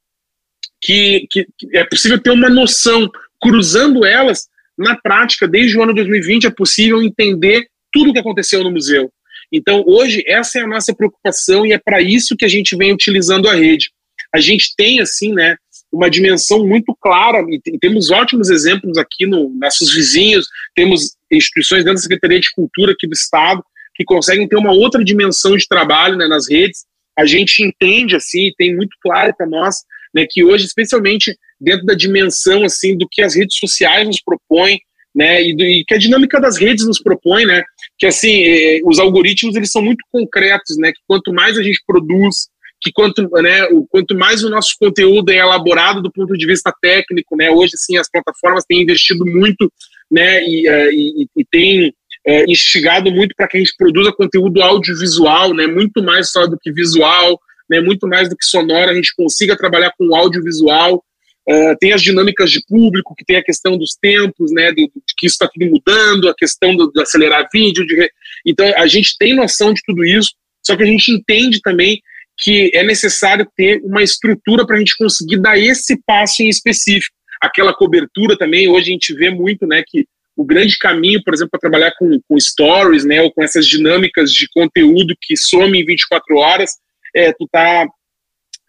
que, 0.81 1.27
que, 1.29 1.47
é 1.73 1.83
possível 1.83 2.19
ter 2.19 2.31
uma 2.31 2.49
noção, 2.49 3.09
cruzando 3.41 4.05
elas, 4.05 4.47
na 4.77 4.95
prática, 4.95 5.47
desde 5.47 5.77
o 5.77 5.83
ano 5.83 5.93
2020, 5.93 6.47
é 6.47 6.51
possível 6.51 7.01
entender 7.01 7.67
tudo 7.91 8.09
o 8.09 8.13
que 8.13 8.19
aconteceu 8.19 8.63
no 8.63 8.71
museu. 8.71 9.11
Então, 9.51 9.83
hoje, 9.85 10.23
essa 10.25 10.59
é 10.59 10.63
a 10.63 10.67
nossa 10.67 10.95
preocupação 10.95 11.65
e 11.65 11.73
é 11.73 11.77
para 11.77 12.01
isso 12.01 12.37
que 12.37 12.45
a 12.45 12.49
gente 12.49 12.75
vem 12.75 12.93
utilizando 12.93 13.49
a 13.49 13.53
rede. 13.53 13.91
A 14.33 14.39
gente 14.39 14.73
tem, 14.77 15.01
assim, 15.01 15.33
né, 15.33 15.57
uma 15.91 16.09
dimensão 16.09 16.65
muito 16.65 16.95
clara, 17.01 17.43
e 17.49 17.77
temos 17.79 18.09
ótimos 18.09 18.49
exemplos 18.49 18.97
aqui 18.97 19.25
no 19.25 19.49
nossos 19.49 19.93
vizinhos, 19.93 20.47
temos 20.73 21.17
instituições 21.29 21.83
dentro 21.83 21.95
da 21.95 22.01
Secretaria 22.01 22.39
de 22.39 22.51
Cultura 22.53 22.93
aqui 22.93 23.05
do 23.05 23.13
Estado, 23.13 23.61
que 23.93 24.05
conseguem 24.05 24.47
ter 24.47 24.55
uma 24.55 24.71
outra 24.71 25.03
dimensão 25.03 25.57
de 25.57 25.67
trabalho 25.67 26.15
né, 26.15 26.27
nas 26.27 26.49
redes. 26.49 26.85
A 27.19 27.25
gente 27.25 27.61
entende, 27.61 28.15
assim, 28.15 28.53
tem 28.57 28.73
muito 28.73 28.95
claro 29.01 29.33
para 29.37 29.45
nós, 29.45 29.83
né, 30.13 30.25
que 30.29 30.43
hoje, 30.43 30.65
especialmente 30.65 31.35
dentro 31.59 31.85
da 31.85 31.93
dimensão, 31.93 32.63
assim, 32.63 32.97
do 32.97 33.07
que 33.09 33.21
as 33.21 33.35
redes 33.35 33.57
sociais 33.57 34.07
nos 34.07 34.21
propõem, 34.21 34.79
né, 35.13 35.41
e, 35.43 35.55
do, 35.55 35.63
e 35.63 35.83
que 35.85 35.93
a 35.93 35.97
dinâmica 35.97 36.39
das 36.39 36.57
redes 36.57 36.85
nos 36.85 37.01
propõe, 37.01 37.45
né, 37.45 37.63
que, 37.97 38.05
assim, 38.05 38.43
eh, 38.43 38.79
os 38.85 38.97
algoritmos, 38.97 39.55
eles 39.55 39.71
são 39.71 39.81
muito 39.81 40.03
concretos, 40.11 40.77
né, 40.77 40.91
que 40.91 41.01
quanto 41.07 41.33
mais 41.33 41.57
a 41.57 41.63
gente 41.63 41.81
produz, 41.85 42.47
que 42.81 42.91
quanto, 42.91 43.29
né, 43.41 43.65
o, 43.65 43.85
quanto 43.87 44.15
mais 44.17 44.43
o 44.43 44.49
nosso 44.49 44.75
conteúdo 44.79 45.29
é 45.29 45.37
elaborado 45.37 46.01
do 46.01 46.11
ponto 46.11 46.33
de 46.33 46.45
vista 46.45 46.73
técnico, 46.81 47.35
né, 47.35 47.51
hoje, 47.51 47.73
assim, 47.75 47.97
as 47.97 48.09
plataformas 48.09 48.63
têm 48.65 48.81
investido 48.81 49.25
muito, 49.25 49.71
né, 50.09 50.43
e, 50.43 50.67
uh, 50.67 50.91
e, 50.91 51.27
e 51.37 51.45
tem 51.51 51.93
é, 52.25 52.45
instigado 52.45 53.11
muito 53.11 53.35
para 53.35 53.47
que 53.47 53.57
a 53.57 53.59
gente 53.59 53.75
produza 53.77 54.11
conteúdo 54.11 54.61
audiovisual, 54.61 55.53
né, 55.53 55.67
muito 55.67 56.01
mais 56.03 56.31
só 56.31 56.47
do 56.47 56.57
que 56.59 56.71
visual, 56.71 57.39
né, 57.71 57.79
muito 57.79 58.05
mais 58.05 58.27
do 58.27 58.35
que 58.35 58.45
sonoro, 58.45 58.91
a 58.91 58.93
gente 58.93 59.15
consiga 59.15 59.55
trabalhar 59.55 59.93
com 59.97 60.13
audiovisual. 60.13 61.01
Uh, 61.49 61.75
tem 61.79 61.93
as 61.93 62.01
dinâmicas 62.01 62.51
de 62.51 62.61
público, 62.67 63.15
que 63.15 63.23
tem 63.23 63.37
a 63.37 63.43
questão 63.43 63.77
dos 63.77 63.95
tempos, 63.95 64.51
né, 64.51 64.71
de, 64.73 64.87
de 64.87 65.15
que 65.17 65.25
isso 65.25 65.35
está 65.35 65.47
tudo 65.47 65.65
mudando, 65.71 66.27
a 66.29 66.35
questão 66.35 66.75
do, 66.75 66.91
de 66.91 67.01
acelerar 67.01 67.47
vídeo. 67.51 67.85
De, 67.85 68.11
então, 68.45 68.71
a 68.75 68.85
gente 68.87 69.15
tem 69.17 69.33
noção 69.33 69.73
de 69.73 69.81
tudo 69.85 70.03
isso, 70.03 70.31
só 70.61 70.75
que 70.75 70.83
a 70.83 70.85
gente 70.85 71.11
entende 71.11 71.61
também 71.61 72.01
que 72.37 72.71
é 72.73 72.83
necessário 72.83 73.47
ter 73.55 73.81
uma 73.83 74.03
estrutura 74.03 74.65
para 74.65 74.75
a 74.75 74.79
gente 74.79 74.97
conseguir 74.97 75.37
dar 75.37 75.57
esse 75.57 75.97
passo 76.05 76.43
em 76.43 76.49
específico. 76.49 77.15
Aquela 77.41 77.73
cobertura 77.73 78.37
também, 78.37 78.67
hoje 78.67 78.89
a 78.89 78.93
gente 78.93 79.13
vê 79.13 79.29
muito 79.29 79.65
né, 79.65 79.81
que 79.87 80.05
o 80.35 80.43
grande 80.43 80.77
caminho, 80.77 81.23
por 81.23 81.33
exemplo, 81.33 81.51
para 81.51 81.59
trabalhar 81.59 81.93
com, 81.97 82.19
com 82.27 82.39
stories, 82.39 83.05
né, 83.05 83.21
ou 83.21 83.31
com 83.31 83.43
essas 83.43 83.65
dinâmicas 83.65 84.31
de 84.31 84.47
conteúdo 84.49 85.15
que 85.21 85.37
somem 85.37 85.81
em 85.81 85.85
24 85.85 86.35
horas, 86.35 86.71
é, 87.15 87.31
tu 87.33 87.47
tá 87.51 87.87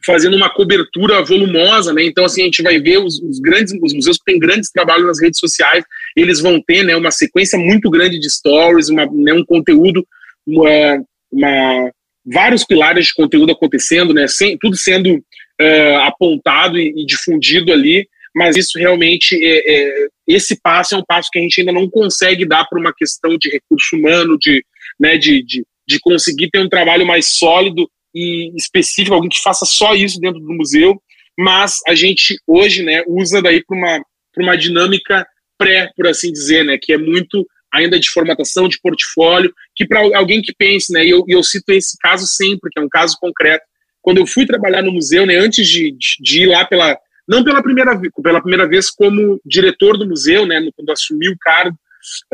fazendo 0.04 0.36
uma 0.36 0.50
cobertura 0.50 1.22
volumosa, 1.22 1.92
né? 1.92 2.04
Então, 2.04 2.24
assim, 2.24 2.42
a 2.42 2.44
gente 2.46 2.62
vai 2.62 2.80
ver 2.80 2.98
os, 2.98 3.20
os, 3.22 3.38
grandes, 3.38 3.72
os 3.80 3.94
museus 3.94 4.18
que 4.18 4.24
têm 4.24 4.38
grandes 4.38 4.70
trabalhos 4.70 5.06
nas 5.06 5.20
redes 5.20 5.38
sociais, 5.38 5.84
eles 6.16 6.40
vão 6.40 6.60
ter, 6.60 6.82
né, 6.82 6.96
uma 6.96 7.12
sequência 7.12 7.56
muito 7.56 7.88
grande 7.88 8.18
de 8.18 8.28
stories, 8.28 8.88
uma, 8.88 9.06
né, 9.06 9.32
um 9.32 9.44
conteúdo, 9.44 10.04
uma, 10.44 11.04
uma, 11.30 11.92
vários 12.26 12.64
pilares 12.64 13.06
de 13.06 13.14
conteúdo 13.14 13.52
acontecendo, 13.52 14.12
né? 14.12 14.26
Sem, 14.26 14.58
tudo 14.58 14.76
sendo 14.76 15.14
uh, 15.14 15.98
apontado 16.00 16.78
e, 16.78 16.92
e 16.96 17.06
difundido 17.06 17.72
ali 17.72 18.06
mas 18.34 18.56
isso 18.56 18.78
realmente, 18.78 19.38
é, 19.44 19.74
é, 19.74 20.08
esse 20.26 20.58
passo 20.60 20.94
é 20.94 20.98
um 20.98 21.04
passo 21.06 21.28
que 21.30 21.38
a 21.38 21.42
gente 21.42 21.60
ainda 21.60 21.72
não 21.72 21.88
consegue 21.88 22.46
dar 22.46 22.64
por 22.64 22.78
uma 22.78 22.92
questão 22.92 23.36
de 23.36 23.50
recurso 23.50 23.96
humano, 23.96 24.38
de, 24.38 24.64
né, 24.98 25.18
de, 25.18 25.42
de, 25.42 25.64
de 25.86 26.00
conseguir 26.00 26.48
ter 26.50 26.60
um 26.60 26.68
trabalho 26.68 27.06
mais 27.06 27.26
sólido 27.26 27.88
e 28.14 28.54
específico, 28.56 29.14
alguém 29.14 29.30
que 29.30 29.42
faça 29.42 29.64
só 29.64 29.94
isso 29.94 30.20
dentro 30.20 30.40
do 30.40 30.52
museu, 30.54 31.00
mas 31.38 31.78
a 31.86 31.94
gente 31.94 32.36
hoje 32.46 32.82
né, 32.82 33.02
usa 33.06 33.40
daí 33.40 33.64
para 33.64 33.76
uma, 33.76 34.02
uma 34.38 34.56
dinâmica 34.56 35.26
pré, 35.58 35.90
por 35.96 36.06
assim 36.06 36.32
dizer, 36.32 36.64
né, 36.64 36.78
que 36.80 36.92
é 36.92 36.98
muito 36.98 37.46
ainda 37.72 37.98
de 37.98 38.10
formatação 38.10 38.68
de 38.68 38.78
portfólio, 38.80 39.52
que 39.74 39.86
para 39.86 40.00
alguém 40.16 40.42
que 40.42 40.54
pense, 40.54 40.92
né, 40.92 41.04
e 41.04 41.10
eu, 41.10 41.24
eu 41.26 41.42
cito 41.42 41.72
esse 41.72 41.96
caso 41.98 42.26
sempre, 42.26 42.70
que 42.70 42.78
é 42.78 42.82
um 42.82 42.88
caso 42.88 43.16
concreto, 43.18 43.64
quando 44.02 44.18
eu 44.18 44.26
fui 44.26 44.44
trabalhar 44.44 44.82
no 44.82 44.92
museu, 44.92 45.24
né, 45.24 45.36
antes 45.36 45.66
de, 45.66 45.96
de 46.20 46.42
ir 46.42 46.46
lá 46.46 46.64
pela 46.66 46.98
não 47.26 47.44
pela 47.44 47.62
primeira, 47.62 47.98
pela 48.22 48.40
primeira 48.40 48.68
vez 48.68 48.90
como 48.90 49.40
diretor 49.46 49.96
do 49.96 50.06
museu, 50.06 50.44
né, 50.44 50.60
quando 50.76 50.90
assumi 50.90 51.28
o 51.28 51.36
cargo, 51.40 51.76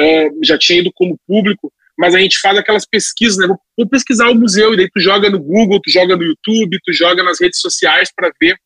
uh, 0.00 0.44
já 0.44 0.58
tinha 0.58 0.80
ido 0.80 0.90
como 0.94 1.20
público, 1.26 1.72
mas 1.98 2.14
a 2.14 2.20
gente 2.20 2.38
faz 2.38 2.56
aquelas 2.56 2.86
pesquisas, 2.86 3.36
né, 3.38 3.48
vou, 3.48 3.58
vou, 3.76 3.88
pesquisar 3.88 4.28
o 4.30 4.34
museu, 4.34 4.72
e 4.72 4.76
daí 4.76 4.88
tu 4.88 5.00
joga 5.00 5.28
no 5.28 5.40
Google, 5.40 5.80
tu 5.82 5.90
joga 5.90 6.16
no 6.16 6.22
YouTube, 6.22 6.78
tu 6.84 6.92
joga 6.92 7.24
nas 7.24 7.40
redes 7.40 7.60
sociais 7.60 8.10
para 8.14 8.30
ver 8.40 8.56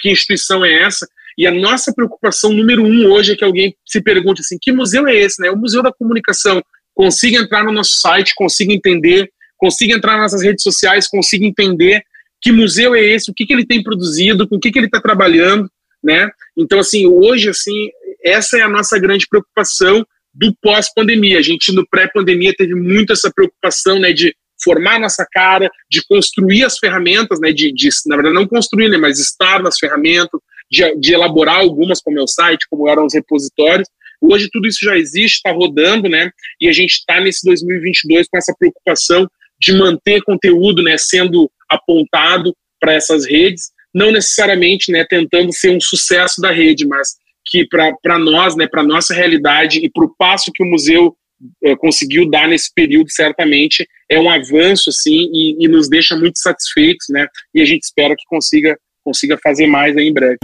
que 0.00 0.10
instituição 0.10 0.64
é 0.64 0.72
essa, 0.82 1.06
e 1.36 1.46
a 1.46 1.52
nossa 1.52 1.92
preocupação 1.92 2.52
número 2.52 2.82
um 2.82 3.10
hoje 3.12 3.32
é 3.32 3.36
que 3.36 3.44
alguém 3.44 3.76
se 3.86 4.00
pergunte 4.00 4.40
assim, 4.40 4.56
que 4.60 4.72
museu 4.72 5.06
é 5.06 5.14
esse, 5.14 5.42
né, 5.42 5.50
o 5.50 5.56
Museu 5.56 5.82
da 5.82 5.92
Comunicação, 5.92 6.62
consiga 6.94 7.38
entrar 7.38 7.62
no 7.62 7.72
nosso 7.72 8.00
site, 8.00 8.34
consiga 8.34 8.72
entender, 8.72 9.30
consiga 9.58 9.94
entrar 9.94 10.16
nas 10.16 10.40
redes 10.42 10.62
sociais, 10.62 11.06
consiga 11.06 11.44
entender 11.44 12.02
que 12.40 12.50
museu 12.50 12.94
é 12.94 13.02
esse, 13.02 13.30
o 13.30 13.34
que, 13.34 13.44
que 13.44 13.52
ele 13.52 13.66
tem 13.66 13.82
produzido, 13.82 14.48
com 14.48 14.56
o 14.56 14.60
que, 14.60 14.70
que 14.70 14.78
ele 14.78 14.86
está 14.86 15.00
trabalhando, 15.00 15.68
né? 16.02 16.30
Então, 16.56 16.78
assim, 16.78 17.06
hoje, 17.06 17.50
assim, 17.50 17.88
essa 18.24 18.56
é 18.58 18.62
a 18.62 18.68
nossa 18.68 18.98
grande 18.98 19.26
preocupação 19.28 20.06
do 20.38 20.54
pós-pandemia. 20.62 21.38
A 21.38 21.42
gente, 21.42 21.72
no 21.72 21.86
pré-pandemia, 21.88 22.54
teve 22.56 22.74
muito 22.74 23.12
essa 23.12 23.30
preocupação, 23.34 23.98
né, 23.98 24.12
de 24.12 24.34
formar 24.62 25.00
nossa 25.00 25.26
cara, 25.30 25.68
de 25.90 26.00
construir 26.06 26.64
as 26.64 26.78
ferramentas, 26.78 27.40
né, 27.40 27.52
de, 27.52 27.72
de 27.72 27.88
na 28.06 28.16
verdade 28.16 28.34
não 28.34 28.46
construir, 28.46 28.88
né, 28.88 28.96
mas 28.96 29.18
estar 29.18 29.60
nas 29.62 29.78
ferramentas, 29.78 30.40
de, 30.70 30.94
de 30.96 31.12
elaborar 31.12 31.56
algumas 31.56 32.00
como 32.00 32.18
é 32.18 32.22
o 32.22 32.26
site, 32.26 32.66
como 32.70 32.88
eram 32.88 33.06
os 33.06 33.14
repositórios. 33.14 33.88
Hoje 34.20 34.48
tudo 34.52 34.68
isso 34.68 34.84
já 34.84 34.96
existe, 34.96 35.36
está 35.36 35.50
rodando, 35.50 36.08
né, 36.08 36.30
e 36.60 36.68
a 36.68 36.72
gente 36.72 36.92
está 36.92 37.20
nesse 37.20 37.44
2022 37.44 38.28
com 38.28 38.38
essa 38.38 38.54
preocupação 38.56 39.28
de 39.60 39.72
manter 39.72 40.22
conteúdo, 40.22 40.82
né, 40.82 40.96
sendo 40.96 41.50
apontado 41.68 42.54
para 42.80 42.92
essas 42.92 43.26
redes, 43.26 43.72
não 43.92 44.12
necessariamente, 44.12 44.92
né, 44.92 45.04
tentando 45.04 45.52
ser 45.52 45.70
um 45.70 45.80
sucesso 45.80 46.40
da 46.40 46.52
rede, 46.52 46.86
mas 46.86 47.16
que 47.48 47.66
para 47.66 48.18
nós, 48.18 48.54
né, 48.54 48.66
para 48.66 48.82
nossa 48.82 49.14
realidade 49.14 49.78
e 49.78 49.90
para 49.90 50.04
o 50.04 50.14
passo 50.16 50.52
que 50.52 50.62
o 50.62 50.66
museu 50.66 51.16
eh, 51.64 51.76
conseguiu 51.76 52.28
dar 52.28 52.46
nesse 52.46 52.72
período, 52.74 53.10
certamente 53.10 53.88
é 54.10 54.20
um 54.20 54.30
avanço, 54.30 54.90
assim, 54.90 55.30
e, 55.32 55.64
e, 55.64 55.68
nos 55.68 55.88
deixa 55.88 56.16
muito 56.16 56.38
satisfeitos, 56.38 57.06
né, 57.10 57.26
e 57.54 57.62
a 57.62 57.64
gente 57.64 57.82
espera 57.82 58.14
que 58.14 58.24
consiga, 58.28 58.76
consiga 59.04 59.38
fazer 59.42 59.66
mais 59.66 59.96
em 59.96 60.12
breve. 60.12 60.38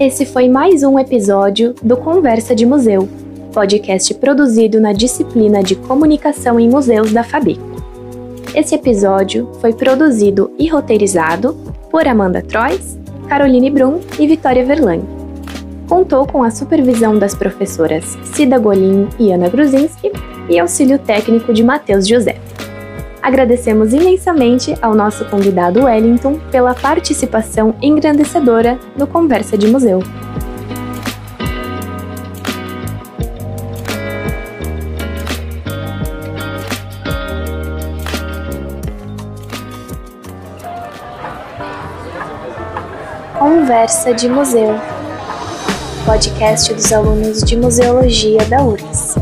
Esse 0.00 0.26
foi 0.26 0.48
mais 0.48 0.82
um 0.82 0.98
episódio 0.98 1.74
do 1.82 1.96
Conversa 1.96 2.56
de 2.56 2.66
Museu, 2.66 3.08
podcast 3.52 4.12
produzido 4.14 4.80
na 4.80 4.92
disciplina 4.92 5.62
de 5.62 5.76
Comunicação 5.76 6.58
em 6.58 6.68
Museus 6.68 7.12
da 7.12 7.22
Fabico. 7.22 7.71
Esse 8.54 8.74
episódio 8.74 9.50
foi 9.62 9.72
produzido 9.72 10.52
e 10.58 10.68
roteirizado 10.68 11.54
por 11.90 12.06
Amanda 12.06 12.42
Trois, 12.42 12.98
Caroline 13.26 13.70
Brum 13.70 14.00
e 14.18 14.26
Vitória 14.26 14.62
Verlang. 14.62 15.02
Contou 15.88 16.26
com 16.26 16.42
a 16.42 16.50
supervisão 16.50 17.18
das 17.18 17.34
professoras 17.34 18.04
Cida 18.24 18.58
Golim 18.58 19.08
e 19.18 19.32
Ana 19.32 19.48
Gruzinski 19.48 20.12
e 20.50 20.58
auxílio 20.58 20.98
técnico 20.98 21.54
de 21.54 21.64
Matheus 21.64 22.06
José. 22.06 22.36
Agradecemos 23.22 23.94
imensamente 23.94 24.74
ao 24.82 24.94
nosso 24.94 25.24
convidado 25.26 25.84
Wellington 25.84 26.38
pela 26.50 26.74
participação 26.74 27.74
engrandecedora 27.80 28.78
no 28.98 29.06
Conversa 29.06 29.56
de 29.56 29.66
Museu. 29.66 30.00
Conversa 43.62 44.12
de 44.12 44.28
Museu, 44.28 44.74
podcast 46.04 46.74
dos 46.74 46.92
alunos 46.92 47.44
de 47.44 47.56
Museologia 47.56 48.44
da 48.46 48.60
URGS. 48.60 49.14